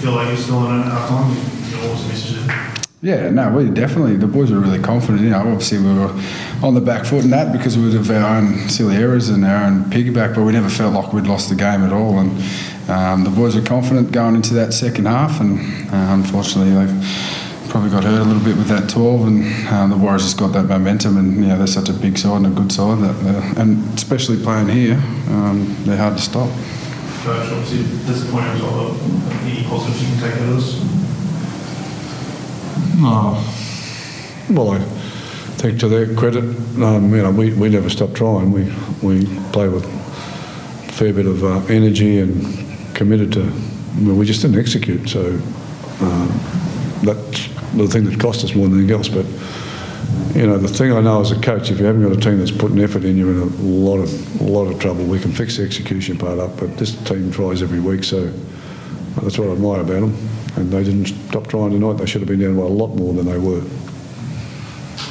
[0.00, 1.36] Feel like you're still in time?
[1.68, 1.76] You
[2.08, 2.70] message.
[3.02, 5.20] Yeah, no, we definitely, the boys were really confident.
[5.20, 6.10] You know, obviously we were
[6.62, 9.64] on the back foot in that because we of our own silly errors and our
[9.64, 12.18] own piggyback, but we never felt like we'd lost the game at all.
[12.18, 12.30] And
[12.88, 15.58] um, the boys were confident going into that second half, and
[15.92, 19.98] uh, unfortunately they probably got hurt a little bit with that 12, and um, the
[19.98, 21.18] Warriors just got that momentum.
[21.18, 24.42] And you know, they're such a big side and a good side, that and especially
[24.42, 24.96] playing here,
[25.28, 26.48] um, they're hard to stop.
[27.26, 30.80] Obviously disappointing result, but any positives you can take out of this?
[33.02, 34.78] Oh, well, I
[35.58, 36.44] think to their credit,
[36.82, 38.52] um, you know, we, we never stop trying.
[38.52, 43.52] We we play with a fair bit of uh, energy and committed to.
[44.02, 45.38] We just didn't execute, so
[46.00, 46.40] um,
[47.02, 49.08] that's the thing that cost us more than anything else.
[49.08, 49.26] But
[50.34, 52.38] you know, the thing I know as a coach, if you haven't got a team
[52.38, 55.04] that's putting effort in, you're in a lot of a lot of trouble.
[55.04, 58.26] We can fix the execution part up, but this team tries every week, so
[59.22, 60.28] that's what I admire about them.
[60.56, 61.94] And they didn't stop trying tonight.
[61.94, 63.62] They should have been down by a lot more than they were.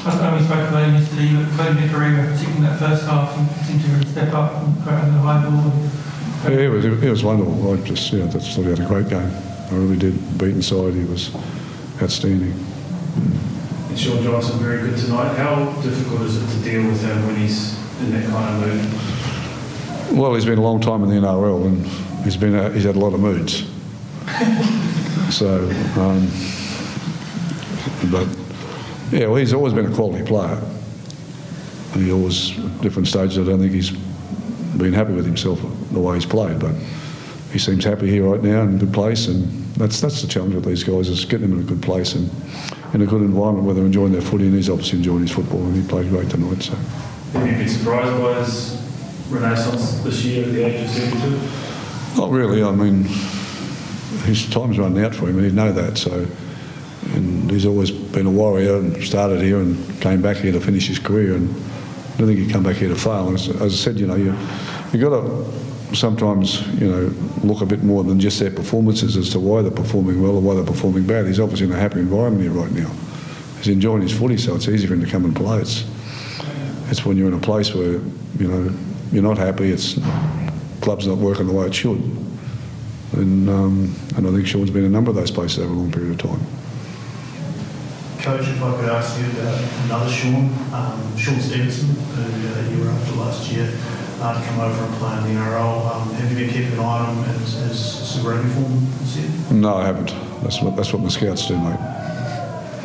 [0.05, 3.81] I spoke about him yesterday, but Claudio Ferreira, particularly in that first half, he seemed
[3.81, 5.71] to really step up and out the high ball.
[6.45, 7.73] And, Yeah, it was, it was wonderful.
[7.73, 9.31] I just, yeah, that's thought he had a great game.
[9.71, 10.37] I really did.
[10.37, 11.35] Beat inside, he was
[12.01, 12.53] outstanding.
[13.89, 15.33] And Shaun Johnson, very good tonight.
[15.35, 20.17] How difficult is it to deal with him when he's in that kind of mood?
[20.17, 21.85] Well, he's been a long time in the NRL and
[22.23, 23.67] he's been a, he's had a lot of moods.
[25.31, 26.29] so, um,
[28.11, 28.27] but
[29.11, 30.61] yeah, well, he's always been a quality player.
[31.95, 33.39] He always different stages.
[33.39, 35.59] I don't think he's been happy with himself
[35.91, 36.75] the way he's played, but
[37.51, 40.53] he seems happy here right now in a good place, and that's that's the challenge
[40.53, 42.29] with these guys is getting them in a good place and
[42.93, 44.45] in a good environment where they're enjoying their footy.
[44.45, 46.61] And he's obviously enjoying his football, and he played great tonight.
[46.61, 46.75] So.
[46.75, 48.81] Have you been surprised by his
[49.29, 52.19] renaissance this year at the age of 72?
[52.19, 52.63] Not really.
[52.63, 53.03] I mean,
[54.23, 55.97] his time's run out for him, and he'd know that.
[55.97, 56.25] So,
[57.13, 60.87] and he's always been a warrior and started here and came back here to finish
[60.87, 61.35] his career.
[61.35, 63.33] And I don't think he'd come back here to fail.
[63.33, 64.35] As, as I said, you know, you
[64.91, 69.29] you got to sometimes you know look a bit more than just their performances as
[69.29, 71.25] to why they're performing well or why they're performing bad.
[71.25, 72.91] He's obviously in a happy environment here right now.
[73.57, 75.59] He's enjoying his footy, so it's easy for him to come and play.
[75.59, 75.85] It's
[76.89, 77.93] it's when you're in a place where
[78.37, 78.73] you know
[79.11, 79.71] you're not happy.
[79.71, 79.99] It's
[80.81, 82.01] club's not working the way it should.
[83.13, 85.75] And, um, and I think Shaun's been in a number of those places over a
[85.75, 86.39] long period of time.
[88.21, 92.83] Coach, if I could ask you about another Shaun, um, Shaun Stevenson, who uh, you
[92.83, 93.71] were after last year,
[94.21, 95.95] uh, to come over and play in the NRL.
[95.95, 99.17] Um, have you been keeping an eye on him as, as Super Rugby form this
[99.17, 99.29] year?
[99.51, 100.13] No, I haven't.
[100.43, 101.79] That's what that's what my scouts do, mate.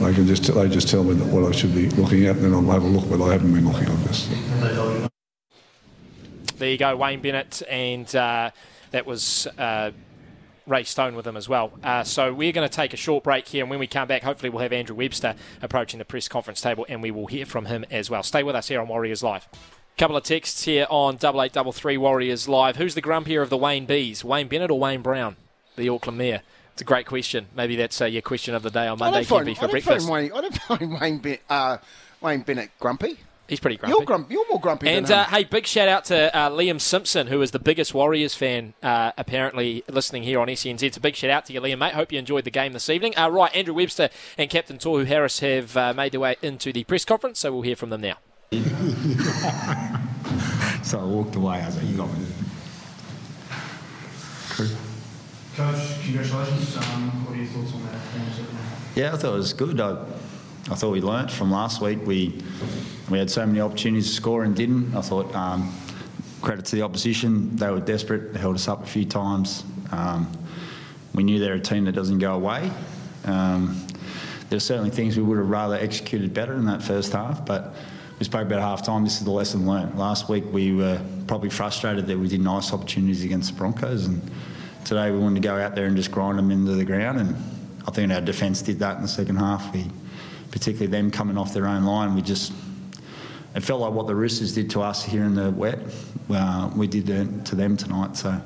[0.01, 2.45] They can just they just tell me that what I should be looking at, and
[2.45, 4.27] then I'll have a look, but I haven't been looking on this.
[4.27, 5.09] Have they told you?
[6.59, 8.51] There you go, Wayne Bennett, and uh,
[8.93, 9.91] that was uh,
[10.67, 11.73] Ray Stone with him as well.
[11.83, 14.23] Uh, so we're going to take a short break here, and when we come back,
[14.23, 17.67] hopefully we'll have Andrew Webster approaching the press conference table, and we will hear from
[17.67, 18.23] him as well.
[18.23, 19.49] Stay with us here on Warriors Live.
[19.97, 22.77] Couple of texts here on double eight double three Warriors Live.
[22.77, 25.37] Who's the grumpier of the Wayne Bees, Wayne Bennett or Wayne Brown,
[25.77, 26.43] the Auckland Mayor?
[26.73, 27.47] It's a great question.
[27.55, 29.55] Maybe that's uh, your question of the day on I Monday, don't find, Kempy, I
[29.55, 30.11] for don't breakfast.
[30.11, 31.77] Wayne, I don't find Wayne, Ben- uh,
[32.21, 33.19] Wayne Bennett grumpy.
[33.47, 33.97] He's pretty grumpy.
[33.97, 34.35] You're grumpy.
[34.35, 37.53] You're more grumpy And uh, hey, big shout out to uh, Liam Simpson, who is
[37.53, 40.83] the biggest Warriors fan, uh, apparently listening here on SENZ.
[40.83, 41.95] It's a big shout out to you, Liam, mate.
[41.95, 43.17] Hope you enjoyed the game this evening.
[43.17, 46.83] Uh, right, Andrew Webster and Captain Tohu Harris have uh, made their way into the
[46.83, 48.17] press conference, so we'll hear from them now.
[50.83, 51.61] so I walked away.
[51.61, 52.27] I was like, you got me.
[55.57, 56.77] Coach, congratulations.
[56.77, 58.01] Um, what are your thoughts on that?
[58.95, 59.81] Yeah, I thought it was good.
[59.81, 60.05] I,
[60.71, 62.07] I thought we learnt from last week.
[62.07, 62.41] We
[63.11, 64.95] we had so many opportunities to score and didn't.
[64.95, 65.75] I thought um,
[66.43, 67.55] credit to the opposition.
[67.57, 68.33] They were desperate.
[68.33, 69.65] They held us up a few times.
[69.91, 70.31] Um,
[71.15, 72.71] we knew they're a team that doesn't go away.
[73.25, 73.87] Um,
[74.49, 77.75] there's certainly things we would have rather executed better in that first half, but
[78.19, 79.05] we spoke about half time.
[79.05, 79.97] This is the lesson learnt.
[79.97, 84.23] Last week we were probably frustrated that we didn't ice opportunities against the Broncos, and
[84.85, 87.19] today we wanted to go out there and just grind them into the ground.
[87.19, 87.37] And
[87.87, 89.73] I think our defence did that in the second half.
[89.75, 89.87] We,
[90.51, 92.53] particularly them coming off their own line, we just
[93.55, 95.79] it felt like what the Roosters did to us here in the wet.
[96.31, 97.07] Uh, we did
[97.47, 98.17] to them tonight.
[98.17, 98.41] So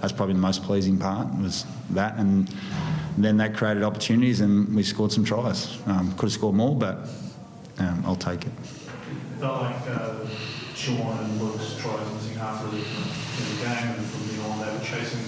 [0.00, 2.52] that's probably the most pleasing part was that, and
[3.16, 5.78] then that created opportunities, and we scored some tries.
[5.86, 7.08] Um, could have scored more, but
[7.78, 8.52] um, I'll take it.
[9.38, 10.26] Felt like uh,
[10.88, 14.84] and Luke's tries missing half really in the game, and from then on they were
[14.84, 15.20] chasing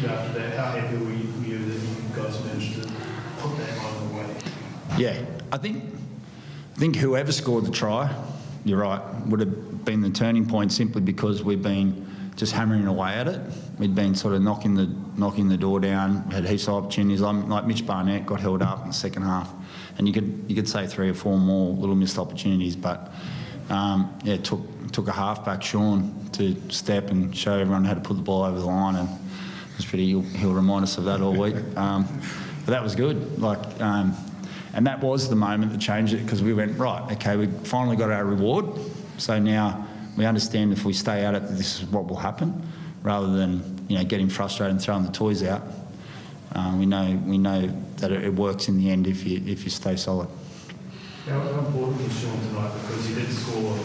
[0.00, 0.56] you after that.
[0.56, 2.88] How happy were you, were you that you guys managed to
[3.38, 4.26] put that on the way?
[4.98, 5.84] Yeah, I think
[6.74, 8.12] I think whoever scored the try,
[8.64, 13.12] you're right, would have been the turning point simply because we've been just hammering away
[13.12, 13.40] at it.
[13.78, 17.20] We'd been sort of knocking the knocking the door down, had heaps of opportunities.
[17.20, 19.52] Like Mitch Barnett got held up in the second half,
[19.96, 23.12] and you could you could say three or four more little missed opportunities, but
[23.70, 24.60] um, yeah, it took
[24.92, 28.58] took a halfback Shaun to step and show everyone how to put the ball over
[28.58, 30.06] the line, and it was pretty.
[30.06, 31.56] He'll, he'll remind us of that all week.
[31.76, 32.06] Um,
[32.64, 33.40] but that was good.
[33.40, 33.80] Like.
[33.80, 34.16] Um,
[34.74, 37.96] and that was the moment that changed it because we went, right, okay, we finally
[37.96, 38.66] got our reward.
[39.18, 42.60] So now we understand if we stay at it, this is what will happen,
[43.02, 45.62] rather than you know getting frustrated and throwing the toys out.
[46.52, 49.62] Um, we know we know that it, it works in the end if you if
[49.62, 50.28] you stay solid.
[51.28, 52.72] How, important was Shaun tonight?
[52.82, 53.78] Because he did score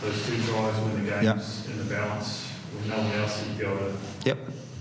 [0.00, 3.64] those two tries when the game's in the balance, with no one else would be
[3.64, 3.92] able to
[4.24, 4.38] Yep.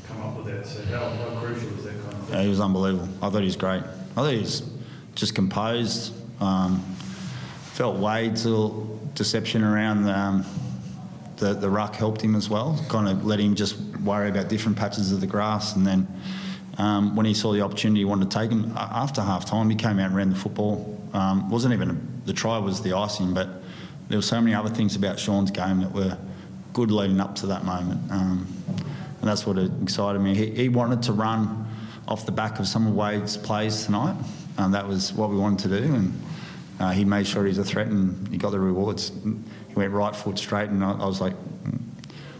[0.07, 0.65] come up with that.
[0.65, 2.35] So how, how crucial is that kind of thing?
[2.35, 3.09] Yeah, he was unbelievable.
[3.21, 3.81] I thought he was great.
[3.83, 4.63] I thought he was
[5.15, 6.13] just composed.
[6.39, 6.79] Um,
[7.73, 10.45] felt Wayde's little deception around the, um,
[11.37, 12.83] the the ruck helped him as well.
[12.89, 16.07] Kind of let him just worry about different patches of the grass, and then
[16.77, 18.73] um, when he saw the opportunity, he wanted to take him.
[18.75, 20.97] After half time, he came out and ran the football.
[21.13, 23.49] Um, wasn't even a, the try was the icing, but
[24.07, 26.17] there were so many other things about Shaun's game that were
[26.73, 28.47] good leading up to that moment, um,
[29.19, 30.35] and that's what excited me.
[30.35, 31.67] He, he, wanted to run
[32.07, 34.15] off the back of some of Wayde's plays tonight.
[34.57, 36.21] and that was what we wanted to do, and
[36.79, 39.11] uh, he made sure he's a threat, and he got the rewards.
[39.23, 41.79] He went right foot straight, and I, I was like, mm,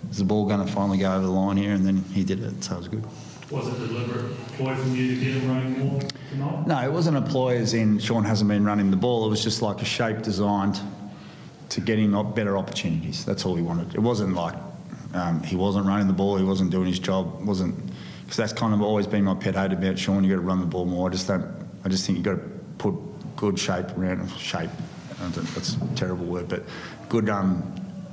[0.09, 2.41] "Is the ball going to finally go over the line here?" And then he did
[2.41, 3.03] it, so it was good.
[3.51, 6.67] Was it deliberate ploy from you to get him running more tonight?
[6.67, 9.25] No, it wasn't a ploy as in Shaun hasn't been running the ball.
[9.25, 10.79] It was just like a shape designed
[11.69, 13.25] to get him better opportunities.
[13.25, 13.93] That's all he wanted.
[13.93, 14.55] It wasn't like
[15.13, 17.75] um, he wasn't running the ball, he wasn't doing his job, wasn't
[18.21, 20.23] because that's kind of always been my pet hate about Shaun.
[20.23, 21.09] You got to run the ball more.
[21.09, 21.45] I just don't.
[21.83, 22.95] I just think you got to put
[23.35, 24.69] good shape around shape.
[25.19, 26.63] That's a terrible word, but
[27.09, 27.61] good um,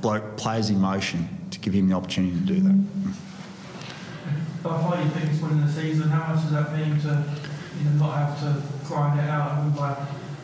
[0.01, 2.85] bloke plays in motion to give him the opportunity to do that.
[4.63, 7.25] By far your biggest win in the season, how much does that mean to
[7.79, 9.95] you know, not have to grind it out and by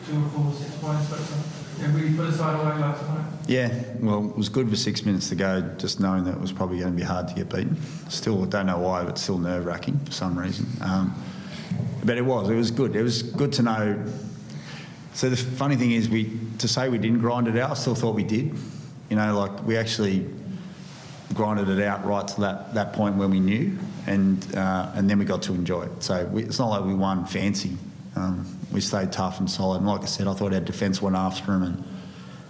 [0.07, 3.25] two or four, six points, but to yeah, really put aside away like tonight?
[3.47, 6.51] Yeah, well, it was good for six minutes to go, just knowing that it was
[6.51, 7.77] probably going to be hard to get beaten.
[8.09, 10.65] Still, don't know why, but still nerve wracking for some reason.
[10.81, 11.13] Um,
[12.03, 12.95] but it was, it was good.
[12.95, 14.05] It was good to know.
[15.13, 17.95] So the funny thing is, we to say we didn't grind it out, I still
[17.95, 18.55] thought we did.
[19.09, 20.27] You know, like we actually
[21.33, 25.19] grinded it out right to that, that point when we knew, and uh, and then
[25.19, 26.03] we got to enjoy it.
[26.03, 27.77] So we, it's not like we won fancy.
[28.15, 29.77] Um, we stayed tough and solid.
[29.77, 31.83] And like I said, I thought our defence went after him, and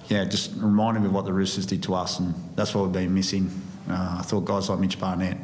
[0.08, 2.94] yeah, just reminded me of what the Roosters did to us, and that's what we've
[2.94, 3.50] been missing.
[3.90, 5.38] Uh, I thought guys like Mitch Barnett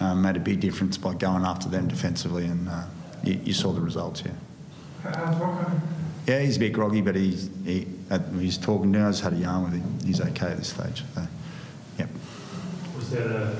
[0.00, 2.84] um, made a big difference by going after them defensively, and uh,
[3.22, 4.22] you, you, saw the results.
[4.24, 4.32] Yeah.
[6.26, 7.86] Yeah, he's a bit groggy, but he's he,
[8.38, 9.08] he's talking now.
[9.08, 9.98] I just had a yarn with him.
[10.04, 11.04] He's okay at this stage.
[11.14, 11.26] So.
[13.06, 13.56] Was that a?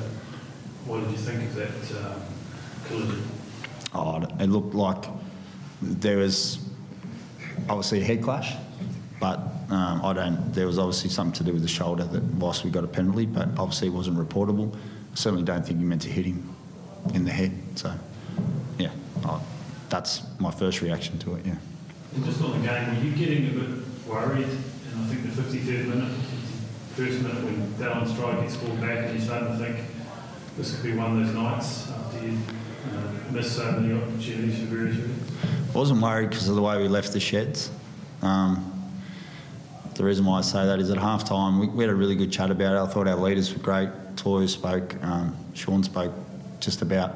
[0.87, 2.21] What did you think of that um,
[2.89, 3.23] collision?
[3.95, 5.05] Oh, it looked like
[5.81, 6.59] there was
[7.69, 8.55] obviously a head clash,
[9.21, 9.39] but
[9.71, 10.53] um, I don't.
[10.53, 13.27] There was obviously something to do with the shoulder that whilst we got a penalty,
[13.27, 14.75] but obviously it wasn't reportable.
[14.75, 16.57] I certainly don't think you meant to hit him
[17.15, 17.53] in the head.
[17.77, 17.95] So,
[18.79, 18.91] yeah,
[19.25, 19.41] I,
[19.91, 21.47] that's my first reaction to it.
[21.47, 21.55] Yeah.
[22.17, 24.49] And just on the game, were you getting a bit worried?
[24.49, 26.13] And I think the 53rd minute,
[26.97, 29.87] first minute when Dallin Strike gets called back, and you're starting to think
[30.57, 32.39] this could be one of those nights after you
[32.91, 35.33] uh, miss so many opportunities for various reasons.
[35.75, 37.71] I wasn't worried because of the way we left the sheds.
[38.23, 38.73] Um,
[39.95, 42.17] the reason why I say that is at half time we, we, had a really
[42.17, 42.79] good chat about it.
[42.79, 43.91] I thought our leaders were great.
[44.17, 46.15] Tohu spoke, um, Shaun spoke
[46.61, 47.15] just about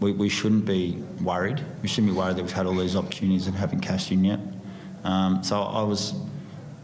[0.00, 1.64] we, we shouldn't be worried.
[1.80, 4.40] We shouldn't be worried that we've had all these opportunities and haven't cashed in yet.
[5.04, 6.12] Um, so I was,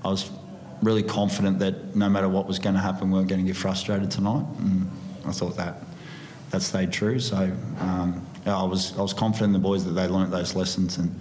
[0.02, 0.30] I was
[0.82, 3.56] really confident that no matter what was going to happen, we weren't going to get
[3.56, 4.44] frustrated tonight.
[4.58, 4.90] And
[5.26, 5.82] I thought that
[6.50, 7.18] that stayed true.
[7.20, 10.98] So um, I was I was confident in the boys that they learnt those lessons,
[10.98, 11.14] and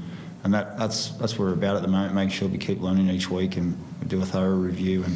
[0.43, 2.13] and that that's that's what we're about at the moment.
[2.13, 5.15] Make sure we keep learning each week, and we do a thorough review and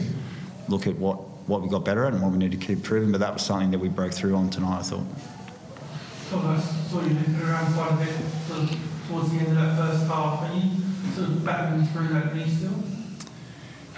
[0.68, 1.16] look at what
[1.48, 3.12] what we got better at and what we need to keep improving.
[3.12, 4.80] But that was something that we broke through on tonight.
[4.80, 5.06] I thought.
[6.32, 8.16] Saw you moving around quite a bit
[9.08, 10.42] towards the end of that first half.
[10.42, 10.72] Are you
[11.14, 12.72] sort of battling through that knee still?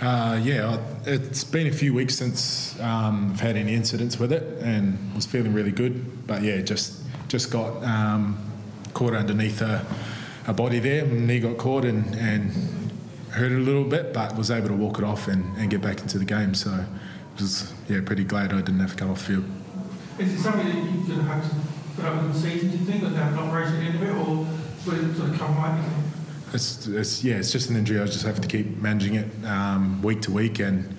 [0.03, 4.43] Uh, yeah, it's been a few weeks since um, I've had any incidents with it,
[4.61, 6.27] and was feeling really good.
[6.27, 8.37] But yeah, just just got um,
[8.93, 9.85] caught underneath a,
[10.45, 11.05] a, body there.
[11.05, 12.51] Knee got caught and, and
[13.29, 16.01] hurt a little bit, but was able to walk it off and, and get back
[16.01, 16.53] into the game.
[16.53, 16.83] So
[17.39, 19.45] was yeah pretty glad I didn't have to come off field.
[20.19, 21.55] Is it something that you're going to have to
[21.95, 22.71] put up with the season?
[22.71, 24.25] Do you think that have an operation at end of it, or
[24.85, 26.02] will it sort of come right?
[26.53, 27.99] It's, it's yeah, it's just an injury.
[27.99, 30.95] I just have to keep managing it um, week to week, and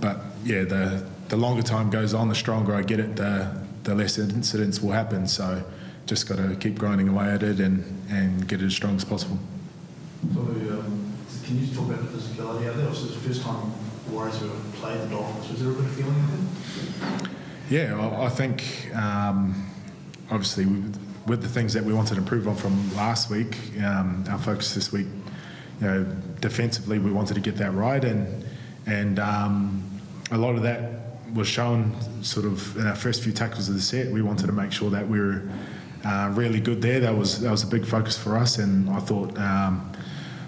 [0.00, 3.94] but yeah, the the longer time goes on, the stronger I get it, the the
[3.94, 5.26] less incidents will happen.
[5.26, 5.64] So
[6.06, 9.04] just got to keep grinding away at it and, and get it as strong as
[9.04, 9.38] possible.
[10.34, 11.12] So, um,
[11.44, 12.88] can you talk about the physicality out there?
[12.88, 13.72] Was it the first time
[14.10, 15.50] Warriors ever played the Dolphins?
[15.50, 17.28] Was there a bit of feeling?
[17.68, 19.68] Yeah, I think um,
[20.30, 20.64] obviously
[21.26, 24.74] with the things that we wanted to improve on from last week, um, our focus
[24.74, 25.06] this week,
[25.80, 26.04] you know,
[26.40, 28.44] defensively we wanted to get that right, and
[28.86, 29.82] and um,
[30.30, 30.92] a lot of that
[31.34, 34.10] was shown sort of in our first few tackles of the set.
[34.10, 35.42] We wanted to make sure that we were
[36.04, 37.00] uh, really good there.
[37.00, 39.92] That was that was a big focus for us, and I thought um,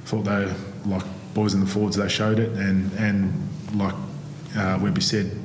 [0.05, 0.53] thought they
[0.87, 1.05] like
[1.35, 3.95] boys in the forwards they showed it, and and like
[4.57, 5.37] uh, Webby said,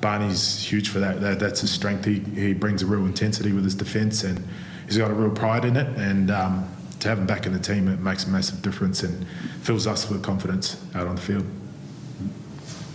[0.00, 1.20] Barney's huge for that.
[1.20, 1.38] that.
[1.38, 2.04] That's his strength.
[2.04, 4.46] He he brings a real intensity with his defence, and
[4.92, 5.96] he's got a real pride in it.
[5.96, 6.68] And um,
[7.00, 9.26] to have him back in the team, it makes a massive difference and
[9.62, 11.46] fills us with confidence out on the field.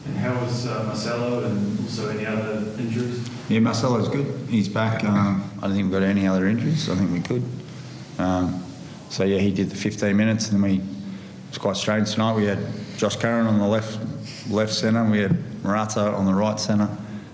[0.06, 3.28] And how was uh, Marcelo and also any other injuries?
[3.50, 4.26] Yeah, Marcelo's good.
[4.48, 5.04] He's back.
[5.04, 6.90] Um, I don't think we've got any other injuries.
[6.90, 7.44] I think we could.
[8.20, 8.64] Um,
[9.10, 10.76] so yeah, he did the 15 minutes, and we.
[10.76, 12.36] It was quite strange tonight.
[12.36, 12.60] We had
[12.98, 14.00] Josh Curran on the left
[14.50, 15.32] left centre, and we had
[15.64, 16.90] Marata on the right centre.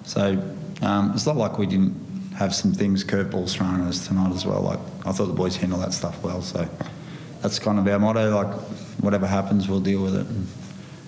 [0.05, 0.39] So
[0.84, 1.95] um, it's not like we didn't
[2.36, 4.62] have some things, curveballs thrown at us tonight as well.
[4.62, 6.42] Like I thought the boys handled that stuff well.
[6.42, 6.68] So
[7.42, 8.36] that's kind of our motto.
[8.36, 8.54] Like
[9.02, 10.26] whatever happens, we'll deal with it.
[10.28, 10.48] And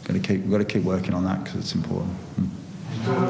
[0.04, 2.16] got to keep, we've got to keep working on that because it's important.
[2.40, 2.50] Mm.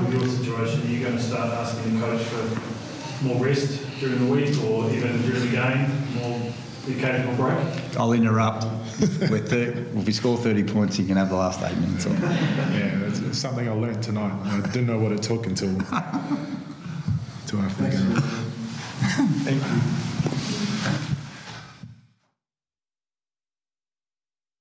[0.05, 4.25] With your situation, are you going to start asking the coach for more rest during
[4.25, 6.51] the week or even during the game, more
[6.85, 7.57] the occasional break?
[7.97, 8.65] I'll interrupt.
[8.99, 12.05] With thir- if we score 30 points, you can have the last eight minutes.
[12.05, 12.17] Off.
[12.21, 14.31] Yeah, that's something I learnt tonight.
[14.45, 15.77] I didn't know what it took until,
[17.53, 18.15] after the game.
[19.45, 20.54] Thank you.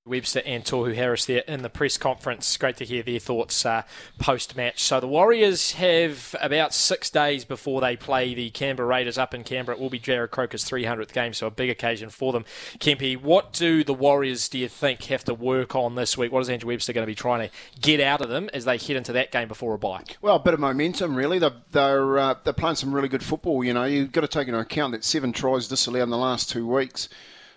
[0.07, 2.55] Webster and Tohu Harris there in the press conference.
[2.59, 3.85] Great to hear their thoughts uh,
[4.19, 4.83] post match.
[4.83, 9.45] So the Warriors have about six days before they play the Canberra Raiders up in
[9.45, 9.79] Canberra.
[9.79, 12.45] It will be Jarrod Croker's 300th game, so a big occasion for them.
[12.81, 16.31] Kempy, what do the Warriors, do you think, have to work on this week?
[16.31, 18.77] What is Andrew Webster going to be trying to get out of them as they
[18.77, 20.05] head into that game before a bye?
[20.21, 21.39] Well, a bit of momentum, really.
[21.39, 23.65] They're they're, uh, they're playing some really good football.
[23.65, 26.51] You know, you've got to take into account that seven tries disallowed in the last
[26.51, 27.09] two weeks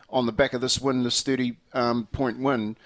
[0.09, 2.77] on the back of this win, this 30 um, point win,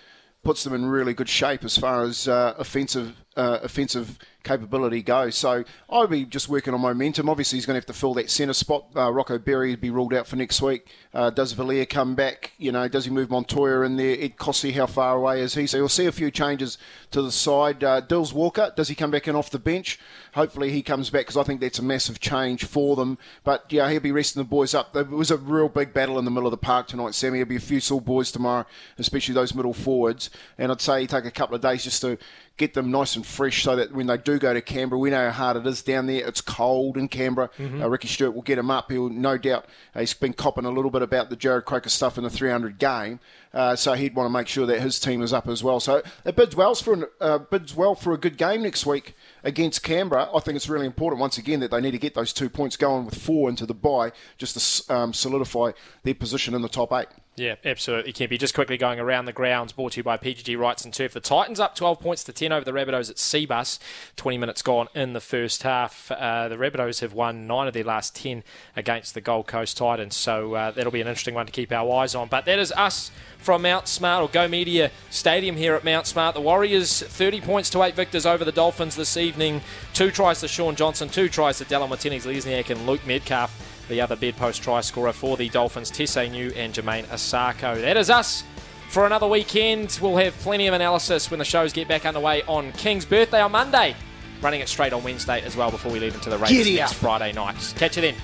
[0.44, 5.36] puts them in really good shape as far as uh, offensive uh, offensive capability goes.
[5.36, 7.30] So I'll be just working on momentum.
[7.30, 8.86] Obviously, he's going to have to fill that centre spot.
[8.96, 10.88] Uh, Rocco Berry be ruled out for next week.
[11.14, 12.52] Uh, does Villiers come back?
[12.58, 14.18] You know, does he move Montoya in there?
[14.20, 15.68] Ed Kosi, how far away is he?
[15.68, 16.78] So you'll see a few changes
[17.12, 17.84] to the side.
[17.84, 20.00] Uh, Dills Walker, does he come back in off the bench?
[20.34, 23.18] Hopefully he comes back because I think that's a massive change for them.
[23.44, 24.96] But yeah, he'll be resting the boys up.
[24.96, 27.40] It was a real big battle in the middle of the park tonight, Sammy.
[27.40, 28.66] There'll be a few sore boys tomorrow,
[28.98, 30.30] especially those middle forwards.
[30.58, 32.18] And I'd say take a couple of days just to
[32.62, 35.32] get them nice and fresh so that when they do go to Canberra, we know
[35.32, 36.26] how hard it is down there.
[36.28, 37.50] It's cold in Canberra.
[37.58, 37.82] Mhm.
[37.82, 38.92] Uh, Ricky Stuart will get him up.
[38.92, 42.18] He'll no doubt, uh, he's been copping a little bit about the Jarrod Croker stuff
[42.18, 43.20] in the 300 game.
[43.54, 45.80] Uh, so he'd want to make sure that his team is up as well.
[45.80, 49.16] So it bids well for an, uh, bids well for a good game next week
[49.44, 50.30] against Canberra.
[50.34, 52.78] I think it's really important once again that they need to get those two points
[52.78, 55.72] going with four into the bye just to um, solidify
[56.04, 57.08] their position in the top eight.
[57.38, 58.38] Yeah, absolutely, Kempy.
[58.38, 61.14] Just quickly going around the grounds, brought to you by PGG Wrightson Turf.
[61.14, 63.80] The Titans up 12 points to 10 over the Rabbitohs at Cbus.
[64.18, 66.12] 20 minutes gone in the first half.
[66.12, 68.44] Uh, the Rabbitohs have won nine of their last 10
[68.76, 71.90] against the Gold Coast Titans, so uh, that'll be an interesting one to keep our
[72.02, 72.28] eyes on.
[72.28, 73.12] But that is us
[73.42, 76.36] from Mount Smart or Go Media Stadium here at Mount Smart.
[76.36, 79.62] The Warriors 30 points to 8 victors over the Dolphins this evening.
[79.94, 84.16] Two tries to Shaun Johnson, two tries to Dallin Watene-Zelezniak and Luke Metcalf the other
[84.16, 87.82] bedpost try scorer for the Dolphins, Tesi Niu and Jamayne Isaako.
[87.82, 88.44] That is us
[88.90, 90.00] for another weekend.
[90.02, 93.52] We'll have plenty of analysis when the shows get back underway on King's birthday on
[93.52, 93.96] Monday.
[94.42, 96.94] Running it straight on Wednesday as well before we leave into the Raiders Giddy next.
[96.94, 97.74] Friday night.
[97.78, 98.16] Catch you then.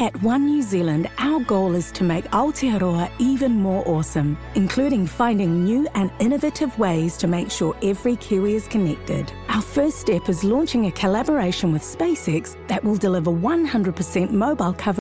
[0.00, 5.64] At One New Zealand, our goal is to make Aotearoa even more awesome, including finding
[5.64, 9.32] new and innovative ways to make sure every Kiwi is connected.
[9.48, 14.88] Our first step is launching a collaboration with SpaceX that will deliver 100% mobile coverage